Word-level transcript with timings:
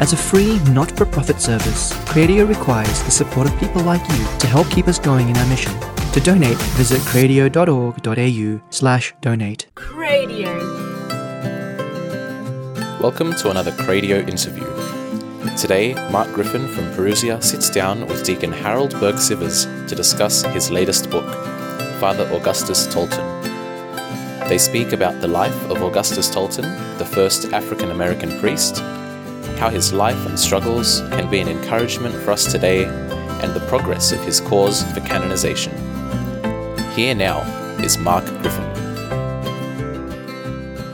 As 0.00 0.12
a 0.12 0.16
free, 0.16 0.60
not 0.70 0.96
for 0.96 1.04
profit 1.04 1.40
service, 1.40 1.92
Cradio 2.06 2.48
requires 2.48 3.02
the 3.02 3.10
support 3.10 3.48
of 3.48 3.58
people 3.58 3.82
like 3.82 4.00
you 4.10 4.24
to 4.38 4.46
help 4.46 4.70
keep 4.70 4.86
us 4.86 4.96
going 4.96 5.28
in 5.28 5.36
our 5.36 5.46
mission. 5.46 5.72
To 6.12 6.20
donate, 6.20 6.56
visit 6.78 7.00
cradio.org.au 7.00 8.60
slash 8.70 9.12
donate. 9.20 9.66
Cradio. 9.74 10.54
Welcome 13.00 13.34
to 13.34 13.50
another 13.50 13.72
Cradio 13.72 14.20
interview. 14.28 14.66
Today, 15.56 15.94
Mark 16.12 16.32
Griffin 16.32 16.68
from 16.68 16.84
Parousia 16.92 17.42
sits 17.42 17.68
down 17.68 18.06
with 18.06 18.24
Deacon 18.24 18.52
Harold 18.52 18.92
Burke 19.00 19.16
Sivers 19.16 19.66
to 19.88 19.96
discuss 19.96 20.42
his 20.42 20.70
latest 20.70 21.10
book, 21.10 21.26
Father 21.98 22.22
Augustus 22.32 22.86
Tolton. 22.86 23.26
They 24.48 24.58
speak 24.58 24.92
about 24.92 25.20
the 25.20 25.26
life 25.26 25.60
of 25.68 25.82
Augustus 25.82 26.30
Tolton, 26.30 26.98
the 26.98 27.04
first 27.04 27.52
African 27.52 27.90
American 27.90 28.38
priest, 28.38 28.80
how 29.58 29.68
his 29.68 29.92
life 29.92 30.26
and 30.26 30.38
struggles 30.38 31.00
can 31.10 31.28
be 31.28 31.40
an 31.40 31.48
encouragement 31.48 32.14
for 32.14 32.30
us 32.30 32.50
today, 32.50 32.84
and 33.42 33.52
the 33.54 33.60
progress 33.66 34.12
of 34.12 34.22
his 34.24 34.40
cause 34.40 34.84
for 34.92 35.00
canonization. 35.00 35.72
Here 36.94 37.14
now 37.14 37.42
is 37.82 37.98
Mark 37.98 38.24
Griffin. 38.40 38.64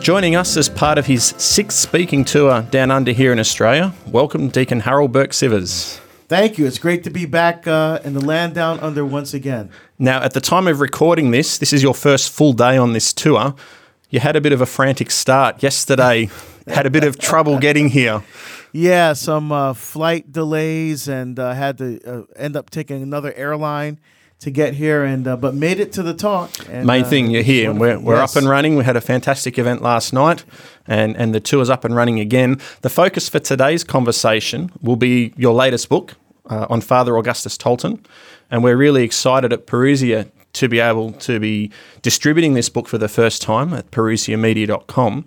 Joining 0.00 0.36
us 0.36 0.56
as 0.56 0.68
part 0.68 0.98
of 0.98 1.06
his 1.06 1.34
sixth 1.38 1.78
speaking 1.78 2.24
tour 2.24 2.62
down 2.70 2.90
under 2.90 3.12
here 3.12 3.32
in 3.32 3.38
Australia, 3.38 3.94
welcome 4.06 4.48
Deacon 4.48 4.80
Harold 4.80 5.12
Burke 5.12 5.30
Sivers. 5.30 6.00
Thank 6.28 6.58
you. 6.58 6.66
It's 6.66 6.78
great 6.78 7.04
to 7.04 7.10
be 7.10 7.26
back 7.26 7.66
uh, 7.66 8.00
in 8.02 8.14
the 8.14 8.24
land 8.24 8.54
down 8.54 8.80
under 8.80 9.04
once 9.04 9.34
again. 9.34 9.70
Now, 9.98 10.22
at 10.22 10.32
the 10.32 10.40
time 10.40 10.66
of 10.66 10.80
recording 10.80 11.30
this, 11.30 11.58
this 11.58 11.72
is 11.72 11.82
your 11.82 11.94
first 11.94 12.32
full 12.32 12.54
day 12.54 12.76
on 12.76 12.92
this 12.92 13.12
tour. 13.12 13.54
You 14.10 14.20
had 14.20 14.36
a 14.36 14.40
bit 14.40 14.52
of 14.52 14.60
a 14.60 14.66
frantic 14.66 15.10
start 15.10 15.62
yesterday, 15.62 16.30
had 16.66 16.86
a 16.86 16.90
bit 16.90 17.04
of 17.04 17.18
trouble 17.18 17.58
getting 17.58 17.88
here. 17.90 18.22
Yeah, 18.72 19.12
some 19.12 19.52
uh, 19.52 19.72
flight 19.74 20.32
delays 20.32 21.08
and 21.08 21.38
uh, 21.38 21.52
had 21.52 21.78
to 21.78 22.00
uh, 22.04 22.22
end 22.36 22.56
up 22.56 22.70
taking 22.70 23.02
another 23.02 23.32
airline 23.34 24.00
to 24.40 24.50
get 24.50 24.74
here, 24.74 25.04
and 25.04 25.26
uh, 25.28 25.36
but 25.36 25.54
made 25.54 25.78
it 25.80 25.92
to 25.92 26.02
the 26.02 26.12
talk. 26.12 26.50
And, 26.68 26.86
Main 26.86 27.04
uh, 27.04 27.08
thing, 27.08 27.30
you're 27.30 27.42
here. 27.42 27.72
We're, 27.72 27.98
we're 27.98 28.16
Yes. 28.16 28.36
up 28.36 28.42
and 28.42 28.48
running. 28.50 28.76
We 28.76 28.84
had 28.84 28.96
a 28.96 29.00
fantastic 29.00 29.58
event 29.58 29.80
last 29.80 30.12
night, 30.12 30.44
and, 30.86 31.16
and 31.16 31.34
the 31.34 31.40
tour's 31.40 31.70
up 31.70 31.84
and 31.84 31.94
running 31.94 32.18
again. 32.20 32.60
The 32.82 32.90
focus 32.90 33.28
for 33.28 33.38
today's 33.38 33.84
conversation 33.84 34.70
will 34.82 34.96
be 34.96 35.32
your 35.36 35.54
latest 35.54 35.88
book 35.88 36.14
uh, 36.50 36.66
on 36.68 36.80
Father 36.80 37.16
Augustus 37.16 37.56
Tolton, 37.56 38.04
and 38.50 38.62
we're 38.64 38.76
really 38.76 39.04
excited 39.04 39.52
at 39.52 39.66
Parousia 39.66 40.30
to 40.54 40.68
be 40.68 40.78
able 40.80 41.12
to 41.12 41.40
be 41.40 41.70
distributing 42.02 42.54
this 42.54 42.68
book 42.68 42.86
for 42.88 42.98
the 42.98 43.08
first 43.08 43.40
time 43.40 43.72
at 43.72 43.90
parousiamedia.com. 43.92 45.24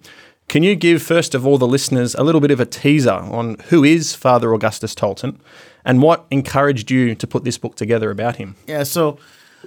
Can 0.48 0.64
you 0.64 0.76
give, 0.76 1.02
first 1.02 1.36
of 1.36 1.46
all, 1.46 1.58
the 1.58 1.68
listeners 1.68 2.16
a 2.16 2.24
little 2.24 2.40
bit 2.40 2.52
of 2.52 2.62
a 2.62 2.66
teaser 2.66 3.12
on 3.12 3.58
who 3.68 3.84
is 3.84 4.16
Father 4.16 4.54
Augustus 4.54 4.96
Tolton 4.96 5.40
and 5.84 6.02
what 6.02 6.26
encouraged 6.32 6.90
you 6.90 7.16
to 7.16 7.28
put 7.28 7.44
this 7.44 7.58
book 7.58 7.76
together 7.76 8.12
about 8.12 8.38
him? 8.38 8.56
Yeah, 8.66 8.84
so 8.84 9.18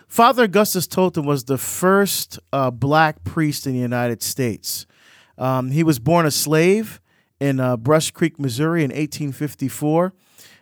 Father 0.08 0.45
Augustus 0.45 0.86
Tolton 0.86 1.27
was 1.27 1.45
the 1.45 1.58
first 1.58 2.39
uh, 2.51 2.70
black 2.70 3.25
priest 3.25 3.67
in 3.67 3.75
the 3.75 3.78
United 3.78 4.23
States. 4.23 4.86
Um, 5.36 5.70
he 5.70 5.83
was 5.83 5.98
born 5.98 6.25
a 6.25 6.31
slave 6.31 6.98
in 7.41 7.61
uh, 7.61 7.77
Brush 7.77 8.11
Creek, 8.11 8.41
Missouri 8.41 8.81
in 8.83 8.91
1854. 8.91 10.14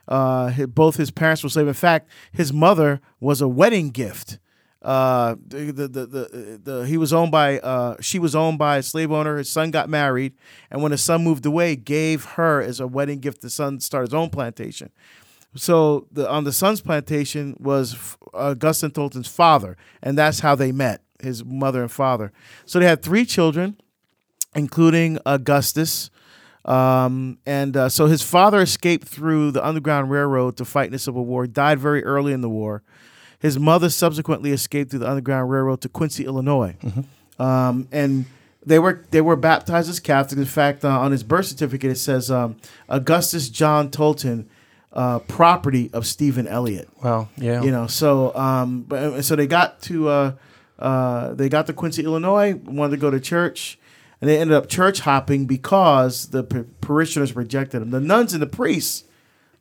Uh, 0.09 0.67
both 0.67 0.97
his 0.97 1.13
parents 1.13 1.45
were 1.45 1.49
slaves. 1.49 1.69
In 1.69 1.75
fact, 1.75 2.09
his 2.33 2.53
mother 2.53 3.01
was 3.21 3.41
a 3.41 3.47
wedding 3.47 3.91
gift. 3.91 4.41
Uh, 4.89 5.37
the, 5.47 5.87
the, 5.87 6.61
the, 6.65 6.87
he 6.87 6.97
was 6.97 7.13
owned 7.13 7.31
by, 7.31 7.59
uh, 7.59 7.95
she 8.01 8.19
was 8.19 8.35
owned 8.35 8.57
by 8.59 8.79
a 8.79 8.83
slave 8.83 9.13
owner. 9.13 9.37
His 9.37 9.51
son 9.51 9.71
got 9.71 9.91
married, 9.91 10.33
and 10.71 10.83
when 10.83 10.93
his 10.93 11.03
son 11.03 11.23
moved 11.23 11.45
away, 11.45 11.77
gave 11.77 12.25
her 12.25 12.63
as 12.63 12.81
a 12.81 12.87
wedding 12.87 13.19
gift 13.19 13.43
the 13.43 13.51
son 13.51 13.81
started 13.81 14.09
his 14.09 14.15
own 14.15 14.31
plantation. 14.31 14.91
So 15.55 16.07
the 16.11 16.27
on 16.31 16.45
the 16.45 16.55
son's 16.55 16.81
plantation 16.81 17.55
was 17.61 18.17
Augustine 18.33 18.91
Tolton's 18.91 19.29
father, 19.29 19.77
and 20.03 20.17
that's 20.17 20.41
how 20.41 20.55
they 20.55 20.73
met, 20.73 21.03
his 21.21 21.45
mother 21.45 21.83
and 21.83 21.93
father. 21.93 22.33
So 22.65 22.79
they 22.79 22.87
had 22.87 23.03
three 23.03 23.27
children, 23.27 23.77
including 24.55 25.19
Augustus. 25.27 26.09
Um, 26.65 27.41
and 27.45 27.77
uh, 27.77 27.89
so 27.91 28.07
his 28.07 28.23
father 28.23 28.63
escaped 28.63 29.07
through 29.07 29.51
the 29.51 29.63
Underground 29.63 30.11
Railroad 30.11 30.57
to 30.57 30.65
fight 30.65 30.87
in 30.87 30.93
the 30.93 30.99
Civil 30.99 31.27
War. 31.27 31.47
Died 31.47 31.79
very 31.79 32.03
early 32.05 32.33
in 32.33 32.41
the 32.41 32.49
war. 32.49 32.83
His 33.41 33.59
mother 33.59 33.89
subsequently 33.89 34.51
escaped 34.51 34.91
through 34.91 35.01
the 35.01 35.09
Underground 35.09 35.49
Railroad 35.51 35.81
to 35.83 35.89
Quincy, 35.89 36.25
Illinois. 36.25 36.77
Um, 37.39 37.87
and 37.93 38.25
they 38.67 38.79
were 38.79 39.05
they 39.11 39.21
were 39.21 39.37
baptized 39.37 39.89
as 39.89 40.01
Catholics. 40.01 40.39
In 40.39 40.45
fact, 40.45 40.85
uh, 40.85 40.89
on 40.89 41.13
his 41.13 41.23
birth 41.23 41.47
certificate 41.47 41.93
it 41.93 41.99
says 41.99 42.31
um, 42.31 42.57
Augustus 42.89 43.49
John 43.49 43.91
Tolton, 43.91 44.47
uh, 44.93 45.21
property 45.21 45.89
of 45.93 46.07
Stephen 46.07 46.47
Elliott. 46.49 46.89
Well, 47.03 47.29
yeah. 47.37 47.63
You 47.63 47.71
know, 47.71 47.87
so 47.87 48.35
um, 48.35 48.83
but 48.83 49.23
so 49.23 49.37
they 49.37 49.47
got 49.47 49.81
to 49.83 50.09
uh, 50.09 50.33
uh, 50.79 51.35
they 51.35 51.49
got 51.49 51.67
to 51.69 51.73
Quincy, 51.73 52.05
Illinois. 52.05 52.55
Wanted 52.55 52.97
to 52.97 53.01
go 53.01 53.11
to 53.11 53.21
church, 53.21 53.79
and 54.21 54.29
they 54.29 54.39
ended 54.39 54.57
up 54.57 54.69
church 54.69 55.01
hopping 55.01 55.47
because 55.47 56.27
the 56.31 56.43
pa- 56.43 56.65
parishioners 56.81 57.37
rejected 57.37 57.81
them. 57.81 57.91
The 57.91 58.01
nuns 58.01 58.33
and 58.33 58.43
the 58.43 58.47
priests 58.49 59.05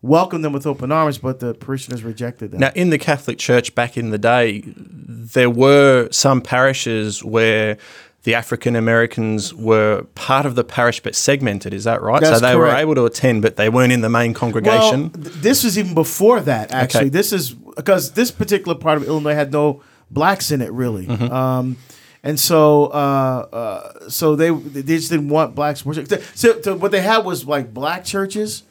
welcomed 0.01 0.43
them 0.45 0.53
with 0.53 0.65
open 0.67 0.91
arms, 0.91 1.17
but 1.17 1.39
the 1.39 1.53
parishioners 1.53 2.03
rejected 2.03 2.51
them. 2.51 2.59
Now, 2.59 2.71
in 2.75 2.89
the 2.89 2.97
Catholic 2.97 3.37
Church 3.37 3.73
back 3.75 3.97
in 3.97 4.11
the 4.11 4.17
day, 4.17 4.63
there 4.65 5.49
were 5.49 6.07
some 6.11 6.41
parishes 6.41 7.23
where 7.23 7.77
the 8.23 8.35
African 8.35 8.75
Americans 8.75 9.53
were 9.53 10.03
part 10.15 10.45
of 10.45 10.55
the 10.55 10.63
parish 10.63 10.99
but 11.01 11.15
segmented. 11.15 11.73
Is 11.73 11.85
that 11.85 12.01
right? 12.01 12.21
so 12.21 12.29
That's 12.31 12.41
they 12.41 12.55
were 12.55 12.67
able 12.67 12.93
to 12.95 13.05
attend, 13.05 13.41
but 13.41 13.55
they 13.55 13.69
weren't 13.69 13.93
in 13.93 14.01
the 14.01 14.09
main 14.09 14.33
congregation. 14.33 15.11
Well, 15.13 15.23
th- 15.23 15.35
this 15.35 15.63
was 15.63 15.77
even 15.79 15.93
before 15.93 16.41
that. 16.41 16.73
Actually, 16.73 17.01
Okay. 17.01 17.09
this 17.09 17.31
is 17.31 17.53
because 17.53 18.11
this 18.13 18.31
particular 18.31 18.77
part 18.77 18.97
of 18.97 19.07
Illinois 19.07 19.33
had 19.35 19.51
no 19.51 19.81
blacks 20.11 20.51
in 20.51 20.61
it 20.61 20.71
really. 20.73 21.07
Mm-hmm. 21.07 21.31
Um, 21.33 21.77
and 22.23 22.37
so, 22.37 22.87
uh, 22.87 23.47
uh, 23.53 24.09
so 24.09 24.35
they 24.35 24.49
they 24.49 24.97
just 24.97 25.09
didn't 25.09 25.29
want 25.29 25.55
blacks 25.55 25.85
worship. 25.85 26.09
So, 26.35 26.59
so 26.61 26.75
what 26.75 26.91
they 26.91 27.01
had 27.01 27.19
was 27.19 27.45
like 27.45 27.73
black 27.73 28.03
churches, 28.03 28.63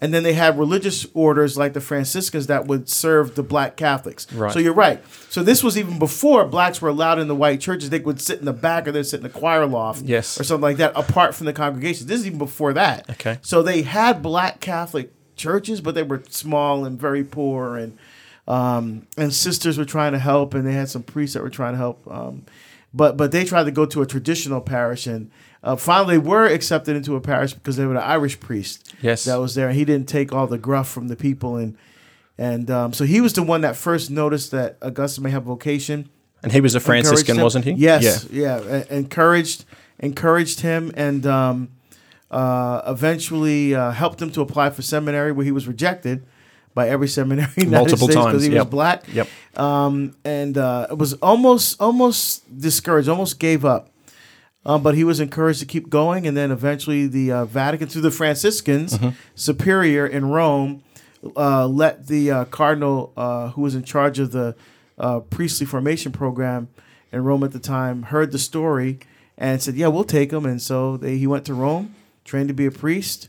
and 0.00 0.14
then 0.14 0.22
they 0.22 0.32
had 0.34 0.58
religious 0.58 1.06
orders 1.14 1.56
like 1.58 1.72
the 1.72 1.80
Franciscans 1.80 2.46
that 2.46 2.66
would 2.66 2.88
serve 2.88 3.34
the 3.34 3.42
black 3.42 3.76
Catholics. 3.76 4.32
Right. 4.32 4.52
So 4.52 4.58
you're 4.60 4.72
right. 4.72 5.02
So 5.28 5.42
this 5.42 5.62
was 5.64 5.76
even 5.76 5.98
before 5.98 6.44
blacks 6.46 6.80
were 6.80 6.88
allowed 6.88 7.18
in 7.18 7.26
the 7.28 7.34
white 7.34 7.60
churches. 7.60 7.90
They 7.90 7.98
would 7.98 8.20
sit 8.20 8.38
in 8.38 8.44
the 8.44 8.52
back 8.52 8.86
or 8.86 8.92
they'd 8.92 9.02
sit 9.04 9.16
in 9.18 9.22
the 9.24 9.28
choir 9.28 9.66
loft, 9.66 10.02
Yes. 10.04 10.38
or 10.40 10.44
something 10.44 10.62
like 10.62 10.76
that, 10.76 10.92
apart 10.94 11.34
from 11.34 11.46
the 11.46 11.52
congregation. 11.52 12.06
This 12.06 12.20
is 12.20 12.26
even 12.26 12.38
before 12.38 12.72
that. 12.74 13.10
Okay. 13.10 13.38
So 13.42 13.62
they 13.62 13.82
had 13.82 14.22
black 14.22 14.60
Catholic 14.60 15.12
churches, 15.36 15.80
but 15.80 15.94
they 15.94 16.02
were 16.04 16.22
small 16.28 16.84
and 16.84 16.98
very 17.00 17.24
poor, 17.24 17.76
and 17.76 17.96
um, 18.46 19.06
and 19.16 19.32
sisters 19.34 19.76
were 19.78 19.84
trying 19.84 20.12
to 20.12 20.18
help, 20.18 20.54
and 20.54 20.66
they 20.66 20.72
had 20.72 20.88
some 20.88 21.02
priests 21.02 21.34
that 21.34 21.42
were 21.42 21.50
trying 21.50 21.72
to 21.74 21.78
help. 21.78 22.00
Um, 22.10 22.44
but 22.94 23.16
but 23.16 23.30
they 23.32 23.44
tried 23.44 23.64
to 23.64 23.70
go 23.70 23.84
to 23.86 24.00
a 24.02 24.06
traditional 24.06 24.60
parish, 24.60 25.06
and 25.06 25.30
uh, 25.62 25.76
finally 25.76 26.18
they 26.18 26.26
were 26.26 26.46
accepted 26.46 26.96
into 26.96 27.16
a 27.16 27.20
parish 27.20 27.52
because 27.52 27.76
they 27.76 27.86
were 27.86 27.94
an 27.94 27.98
Irish 27.98 28.38
priest. 28.40 28.94
Yes. 29.00 29.24
that 29.24 29.36
was 29.36 29.54
there, 29.54 29.68
and 29.68 29.76
he 29.76 29.84
didn't 29.84 30.08
take 30.08 30.32
all 30.32 30.46
the 30.46 30.58
gruff 30.58 30.88
from 30.88 31.08
the 31.08 31.16
people, 31.16 31.56
and 31.56 31.76
and 32.36 32.70
um, 32.70 32.92
so 32.92 33.04
he 33.04 33.20
was 33.20 33.32
the 33.32 33.42
one 33.42 33.62
that 33.62 33.76
first 33.76 34.10
noticed 34.10 34.50
that 34.52 34.78
Augustine 34.80 35.24
may 35.24 35.30
have 35.30 35.42
vocation 35.42 36.08
and 36.42 36.52
he 36.52 36.60
was 36.60 36.74
a 36.74 36.80
Franciscan, 36.80 37.40
wasn't 37.40 37.64
he? 37.64 37.72
Yes, 37.72 38.26
yeah, 38.30 38.82
e- 38.82 38.84
encouraged 38.90 39.64
encouraged 39.98 40.60
him 40.60 40.92
and 40.96 41.26
um, 41.26 41.70
uh, 42.30 42.82
eventually 42.86 43.74
uh, 43.74 43.90
helped 43.90 44.22
him 44.22 44.30
to 44.30 44.40
apply 44.40 44.70
for 44.70 44.82
seminary 44.82 45.32
where 45.32 45.44
he 45.44 45.50
was 45.50 45.66
rejected 45.66 46.24
by 46.74 46.88
every 46.88 47.08
seminary 47.08 47.50
the 47.56 47.66
Multiple 47.66 48.06
States 48.06 48.14
times, 48.14 48.26
because 48.26 48.44
he 48.44 48.52
yep. 48.52 48.66
was 48.66 48.70
black. 48.70 49.02
Yep. 49.12 49.28
Um, 49.56 50.14
and 50.24 50.56
uh, 50.56 50.86
it 50.90 50.98
was 50.98 51.14
almost 51.14 51.80
almost 51.80 52.58
discouraged, 52.60 53.08
almost 53.08 53.40
gave 53.40 53.64
up. 53.64 53.90
Um, 54.66 54.82
but 54.82 54.94
he 54.96 55.04
was 55.04 55.20
encouraged 55.20 55.60
to 55.60 55.66
keep 55.66 55.88
going, 55.88 56.26
and 56.26 56.36
then 56.36 56.50
eventually 56.50 57.06
the 57.06 57.32
uh, 57.32 57.44
Vatican, 57.46 57.88
through 57.88 58.02
the 58.02 58.10
Franciscans, 58.10 58.94
Mm-hmm. 58.98 59.10
superior 59.34 60.06
in 60.06 60.26
Rome, 60.26 60.82
uh, 61.36 61.66
let 61.66 62.06
the 62.08 62.30
uh, 62.30 62.44
cardinal 62.46 63.12
uh, 63.16 63.50
who 63.50 63.62
was 63.62 63.74
in 63.74 63.82
charge 63.84 64.18
of 64.18 64.32
the 64.32 64.54
uh, 64.98 65.20
priestly 65.20 65.64
formation 65.66 66.12
program 66.12 66.68
in 67.12 67.24
Rome 67.24 67.44
at 67.44 67.52
the 67.52 67.58
time 67.58 68.02
heard 68.04 68.30
the 68.32 68.38
story 68.38 68.98
and 69.38 69.62
said, 69.62 69.74
"Yeah, 69.76 69.88
we'll 69.88 70.04
take 70.04 70.32
him." 70.32 70.44
And 70.44 70.60
so 70.60 70.96
they, 70.96 71.16
he 71.18 71.26
went 71.26 71.44
to 71.46 71.54
Rome, 71.54 71.94
trained 72.24 72.48
to 72.48 72.54
be 72.54 72.66
a 72.66 72.70
priest, 72.70 73.28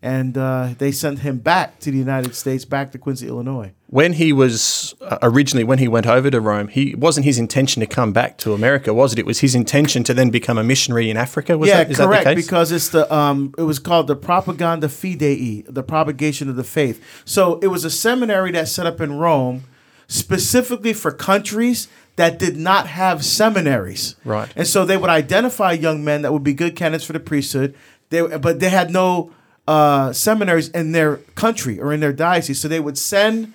and 0.00 0.36
uh, 0.36 0.70
they 0.78 0.90
sent 0.90 1.20
him 1.20 1.38
back 1.38 1.78
to 1.80 1.90
the 1.90 1.98
United 1.98 2.34
States, 2.34 2.64
back 2.64 2.90
to 2.92 2.98
Quincy, 2.98 3.28
Illinois. 3.28 3.72
When 3.92 4.14
he 4.14 4.32
was 4.32 4.94
uh, 5.02 5.18
originally, 5.20 5.64
when 5.64 5.76
he 5.76 5.86
went 5.86 6.06
over 6.06 6.30
to 6.30 6.40
Rome, 6.40 6.68
he 6.68 6.94
wasn't 6.94 7.26
his 7.26 7.38
intention 7.38 7.80
to 7.80 7.86
come 7.86 8.10
back 8.10 8.38
to 8.38 8.54
America, 8.54 8.94
was 8.94 9.12
it? 9.12 9.18
It 9.18 9.26
was 9.26 9.40
his 9.40 9.54
intention 9.54 10.02
to 10.04 10.14
then 10.14 10.30
become 10.30 10.56
a 10.56 10.64
missionary 10.64 11.10
in 11.10 11.18
Africa. 11.18 11.58
Was 11.58 11.68
yeah, 11.68 11.84
that, 11.84 11.90
is 11.90 11.98
correct. 11.98 12.24
that 12.24 12.30
the 12.30 12.36
case? 12.36 12.46
Because 12.46 12.72
it's 12.72 12.88
the 12.88 13.14
um, 13.14 13.54
it 13.58 13.64
was 13.64 13.78
called 13.78 14.06
the 14.06 14.16
Propaganda 14.16 14.88
Fidei, 14.88 15.66
the 15.68 15.82
propagation 15.82 16.48
of 16.48 16.56
the 16.56 16.64
faith. 16.64 17.04
So 17.26 17.58
it 17.58 17.66
was 17.66 17.84
a 17.84 17.90
seminary 17.90 18.50
that 18.52 18.68
set 18.68 18.86
up 18.86 18.98
in 18.98 19.18
Rome, 19.18 19.64
specifically 20.06 20.94
for 20.94 21.12
countries 21.12 21.88
that 22.16 22.38
did 22.38 22.56
not 22.56 22.86
have 22.86 23.22
seminaries. 23.22 24.16
Right. 24.24 24.50
And 24.56 24.66
so 24.66 24.86
they 24.86 24.96
would 24.96 25.10
identify 25.10 25.72
young 25.72 26.02
men 26.02 26.22
that 26.22 26.32
would 26.32 26.44
be 26.44 26.54
good 26.54 26.76
candidates 26.76 27.04
for 27.04 27.12
the 27.12 27.20
priesthood. 27.20 27.74
They 28.08 28.26
but 28.38 28.58
they 28.58 28.70
had 28.70 28.90
no 28.90 29.32
uh, 29.68 30.14
seminaries 30.14 30.70
in 30.70 30.92
their 30.92 31.18
country 31.34 31.78
or 31.78 31.92
in 31.92 32.00
their 32.00 32.14
diocese. 32.14 32.58
So 32.58 32.68
they 32.68 32.80
would 32.80 32.96
send 32.96 33.52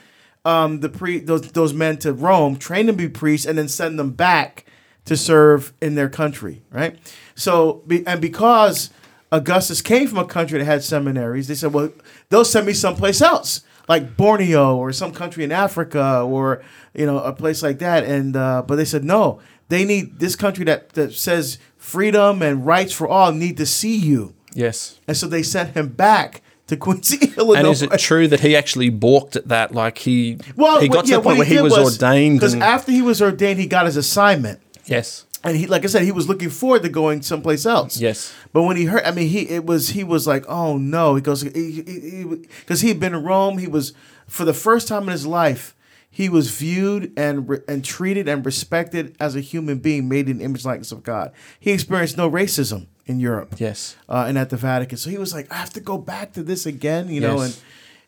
um, 0.47 0.79
the 0.79 0.89
pre 0.89 1.19
those 1.19 1.51
those 1.51 1.73
men 1.73 1.97
to 1.99 2.13
Rome, 2.13 2.55
train 2.57 2.85
them 2.87 2.97
to 2.97 3.03
be 3.07 3.09
priests, 3.09 3.45
and 3.45 3.57
then 3.57 3.67
send 3.67 3.99
them 3.99 4.11
back 4.11 4.65
to 5.05 5.15
serve 5.17 5.73
in 5.81 5.95
their 5.95 6.09
country, 6.09 6.61
right? 6.71 6.97
So 7.35 7.83
be, 7.87 8.05
and 8.07 8.19
because 8.21 8.89
Augustus 9.31 9.81
came 9.81 10.07
from 10.07 10.17
a 10.19 10.25
country 10.25 10.59
that 10.59 10.65
had 10.65 10.83
seminaries, 10.83 11.47
they 11.47 11.55
said, 11.55 11.73
well, 11.73 11.91
they'll 12.29 12.45
send 12.45 12.65
me 12.65 12.73
someplace 12.73 13.21
else, 13.21 13.61
like 13.89 14.17
Borneo 14.17 14.75
or 14.77 14.91
some 14.93 15.11
country 15.13 15.43
in 15.43 15.51
Africa 15.51 16.21
or 16.21 16.63
you 16.93 17.05
know 17.05 17.19
a 17.19 17.33
place 17.33 17.61
like 17.63 17.79
that. 17.79 18.03
And 18.03 18.35
uh, 18.35 18.63
but 18.67 18.75
they 18.77 18.85
said 18.85 19.03
no, 19.03 19.39
they 19.69 19.83
need 19.85 20.19
this 20.19 20.35
country 20.35 20.65
that 20.65 20.89
that 20.93 21.13
says 21.13 21.57
freedom 21.77 22.41
and 22.41 22.65
rights 22.65 22.93
for 22.93 23.07
all 23.07 23.31
need 23.31 23.57
to 23.57 23.65
see 23.65 23.95
you, 23.95 24.33
Yes. 24.53 24.99
and 25.07 25.15
so 25.15 25.27
they 25.27 25.43
sent 25.43 25.75
him 25.75 25.89
back 25.89 26.41
to 26.67 26.77
Quincy, 26.77 27.33
Illinois. 27.37 27.55
And 27.59 27.67
is 27.67 27.81
it 27.81 27.97
true 27.97 28.27
that 28.27 28.41
he 28.41 28.55
actually 28.55 28.89
balked 28.89 29.35
at 29.35 29.47
that? 29.47 29.73
Like 29.73 29.97
he, 29.97 30.37
Well, 30.55 30.79
he 30.79 30.87
got 30.87 31.05
to 31.05 31.11
yeah, 31.11 31.17
the 31.17 31.23
point 31.23 31.37
where 31.37 31.47
he 31.47 31.55
did 31.55 31.63
was, 31.63 31.73
ordained. 32.01 32.39
because 32.39 32.55
after 32.55 32.91
he 32.91 33.01
was 33.01 33.21
ordained, 33.21 33.59
he 33.59 33.67
got 33.67 33.85
his 33.85 33.97
assignment. 33.97 34.59
yes, 34.85 35.25
and 35.43 35.55
he 35.55 35.67
like 35.67 35.83
I 35.83 35.87
said, 35.87 36.03
he 36.03 36.11
was 36.11 36.27
looking 36.27 36.49
forward 36.49 36.83
to 36.83 36.89
going 36.89 37.21
someplace 37.21 37.65
else. 37.65 37.99
Yes. 37.99 38.33
But 38.53 38.63
when 38.63 38.75
he 38.75 38.85
heard, 38.85 39.03
I 39.03 39.11
mean, 39.11 39.29
he 39.29 39.47
it 39.49 39.65
was 39.65 39.89
he 39.89 40.03
was 40.03 40.27
like, 40.27 40.45
oh 40.49 40.77
no, 40.77 41.15
he 41.15 41.21
goes 41.21 41.43
because 41.43 42.81
he, 42.81 42.87
had 42.89 42.99
been 42.99 43.13
in 43.13 43.23
Rome. 43.23 43.57
He 43.57 43.67
was 43.67 43.93
for 44.27 44.45
the 44.45 44.53
first 44.53 44.87
time 44.87 45.03
in 45.03 45.09
his 45.09 45.25
life, 45.27 45.75
he 46.09 46.27
was 46.27 46.49
viewed 46.49 47.13
and 47.15 47.47
re- 47.47 47.59
and 47.67 47.85
treated 47.85 48.27
and 48.27 48.45
respected 48.45 49.15
as 49.19 49.35
a 49.35 49.39
human 49.41 49.77
being 49.77 50.09
made 50.09 50.27
in 50.27 50.39
the 50.39 50.43
image 50.43 50.61
and 50.61 50.71
likeness 50.71 50.91
of 50.91 51.03
God. 51.03 51.31
He 51.59 51.71
experienced 51.71 52.17
no 52.17 52.29
racism 52.29 52.87
in 53.07 53.19
Europe. 53.19 53.55
yes, 53.57 53.95
Uh, 54.07 54.25
and 54.27 54.37
at 54.37 54.49
the 54.49 54.57
Vatican, 54.57 54.97
so 54.97 55.09
he 55.09 55.17
was 55.17 55.33
like, 55.33 55.51
I 55.51 55.55
have 55.55 55.71
to 55.73 55.79
go 55.79 55.97
back 55.97 56.33
to 56.33 56.43
this 56.43 56.65
again, 56.65 57.09
you 57.09 57.21
know, 57.21 57.39
and 57.41 57.55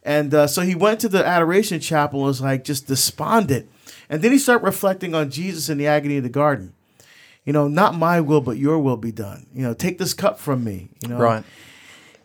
and 0.04 0.34
uh, 0.34 0.48
so 0.48 0.62
he 0.62 0.76
went 0.76 1.00
to 1.02 1.10
the 1.10 1.26
Adoration 1.26 1.80
Chapel 1.80 2.20
and 2.20 2.28
was 2.28 2.42
like 2.42 2.64
just 2.64 2.88
despondent, 2.88 3.68
and 4.10 4.22
then 4.22 4.32
he 4.32 4.38
started 4.38 4.64
reflecting 4.66 5.16
on 5.16 5.30
Jesus 5.32 5.70
in 5.70 5.78
the 5.78 5.88
agony 5.88 6.18
of 6.18 6.24
the 6.24 6.30
garden. 6.30 6.74
You 7.46 7.54
know, 7.54 7.68
not 7.68 7.96
my 7.96 8.22
will, 8.22 8.42
but 8.42 8.58
your 8.58 8.78
will 8.80 8.98
be 8.98 9.12
done. 9.12 9.48
You 9.54 9.64
know, 9.64 9.74
take 9.74 9.98
this 9.98 10.14
cup 10.14 10.40
from 10.40 10.64
me. 10.64 10.90
You 11.02 11.10
know, 11.10 11.18
right. 11.18 11.44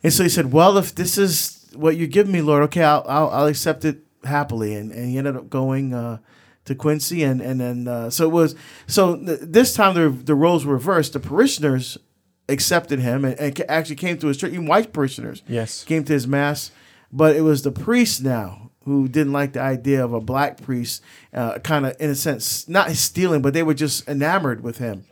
And 0.02 0.12
so 0.12 0.22
he 0.22 0.28
said, 0.28 0.52
"Well, 0.52 0.76
if 0.76 0.94
this 0.94 1.16
is 1.16 1.66
what 1.74 1.96
you 1.96 2.06
give 2.06 2.28
me, 2.28 2.42
Lord, 2.42 2.62
okay, 2.64 2.82
I'll 2.82 3.04
I'll, 3.08 3.30
I'll 3.30 3.46
accept 3.46 3.84
it 3.84 3.98
happily." 4.24 4.74
And, 4.74 4.92
and 4.92 5.08
he 5.08 5.16
ended 5.18 5.36
up 5.36 5.48
going 5.48 5.94
uh, 5.94 6.18
to 6.66 6.74
Quincy, 6.74 7.22
and 7.22 7.40
and 7.40 7.60
then 7.60 7.88
uh, 7.88 8.10
so 8.10 8.24
it 8.24 8.32
was 8.32 8.54
so 8.86 9.16
th- 9.16 9.38
this 9.42 9.72
time 9.74 9.94
the 9.94 10.10
the 10.10 10.34
roles 10.34 10.64
were 10.66 10.74
reversed. 10.74 11.12
The 11.14 11.20
parishioners 11.20 11.96
accepted 12.48 13.00
him 13.00 13.24
and, 13.24 13.38
and 13.40 13.64
actually 13.68 13.96
came 13.96 14.18
to 14.18 14.26
his 14.28 14.36
church. 14.36 14.52
Even 14.52 14.66
white 14.66 14.92
parishioners 14.92 15.42
Yes. 15.48 15.84
came 15.84 16.04
to 16.04 16.12
his 16.12 16.26
mass, 16.26 16.70
but 17.12 17.36
it 17.36 17.40
was 17.42 17.62
the 17.62 17.72
priests 17.72 18.20
now 18.20 18.70
who 18.84 19.08
didn't 19.08 19.32
like 19.32 19.54
the 19.54 19.60
idea 19.60 20.04
of 20.04 20.12
a 20.12 20.20
black 20.20 20.60
priest, 20.60 21.02
uh, 21.32 21.58
kind 21.60 21.86
of 21.86 21.96
in 21.98 22.10
a 22.10 22.14
sense 22.14 22.68
not 22.68 22.90
stealing, 22.90 23.40
but 23.40 23.54
they 23.54 23.62
were 23.62 23.72
just 23.74 24.06
enamored 24.08 24.62
with 24.62 24.76
him. 24.78 25.04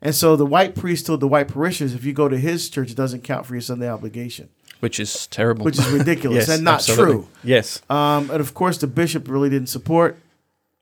And 0.00 0.14
so 0.14 0.34
the 0.36 0.46
white 0.46 0.74
priest 0.74 1.04
told 1.06 1.20
the 1.20 1.28
white 1.28 1.48
parishioners, 1.48 1.92
if 1.94 2.04
you 2.04 2.14
go 2.14 2.28
to 2.28 2.38
his 2.38 2.70
church, 2.70 2.90
it 2.90 2.96
doesn't 2.96 3.22
count 3.22 3.44
for 3.44 3.52
your 3.54 3.60
Sunday 3.60 3.86
obligation, 3.90 4.48
Which 4.80 4.98
is 4.98 5.26
terrible. 5.26 5.66
which 5.66 5.78
is 5.78 5.86
ridiculous 5.90 6.48
Yes, 6.48 6.56
and 6.56 6.64
not 6.64 6.76
absolutely. 6.76 7.14
true. 7.16 7.28
Yes. 7.44 7.82
Um, 7.90 8.30
and 8.30 8.40
of 8.40 8.54
course, 8.54 8.78
the 8.78 8.86
bishop 8.86 9.28
really 9.28 9.50
didn't 9.50 9.68
support. 9.68 10.16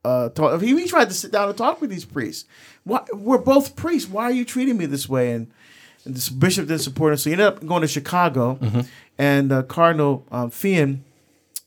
Uh, 0.04 0.28
talk, 0.28 0.60
he, 0.62 0.68
he 0.78 0.86
tried 0.86 1.08
to 1.08 1.14
sit 1.14 1.32
down 1.32 1.48
and 1.48 1.58
talk 1.58 1.80
with 1.80 1.90
these 1.90 2.04
priests. 2.04 2.44
Why, 2.84 3.00
we're 3.12 3.38
both 3.38 3.74
priests. 3.74 4.08
Why 4.08 4.24
are 4.24 4.30
you 4.30 4.44
treating 4.44 4.78
me 4.78 4.86
this 4.86 5.08
way? 5.08 5.32
And, 5.32 5.50
and 6.04 6.14
this 6.14 6.28
bishop 6.28 6.68
didn't 6.68 6.82
support 6.82 7.12
him, 7.12 7.18
so 7.18 7.30
he 7.30 7.34
ended 7.34 7.46
up 7.46 7.66
going 7.66 7.82
to 7.82 7.88
Chicago. 7.88 8.58
And 9.18 9.50
uh, 9.52 9.62
Cardinal 9.64 10.24
um, 10.30 10.50
Feehan 10.50 11.00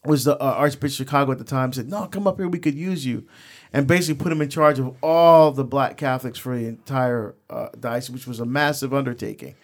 was 0.05 0.23
the 0.23 0.35
uh, 0.41 0.53
Archbishop 0.53 1.01
of 1.01 1.07
Chicago 1.07 1.31
at 1.31 1.37
the 1.37 1.43
time. 1.43 1.73
Said, 1.73 1.89
"No, 1.89 2.07
come 2.07 2.25
up 2.27 2.37
here. 2.37 2.47
We 2.47 2.59
could 2.59 2.75
use 2.75 3.05
you," 3.05 3.27
and 3.73 3.85
basically 3.87 4.23
put 4.23 4.31
him 4.31 4.41
in 4.41 4.49
charge 4.49 4.79
of 4.79 4.95
all 5.03 5.51
the 5.51 5.63
Black 5.63 5.97
Catholics 5.97 6.39
for 6.39 6.57
the 6.57 6.65
entire 6.65 7.35
uh, 7.49 7.69
diocese, 7.79 8.09
which 8.09 8.27
was 8.27 8.39
a 8.39 8.45
massive 8.45 8.93
undertaking. 8.93 9.55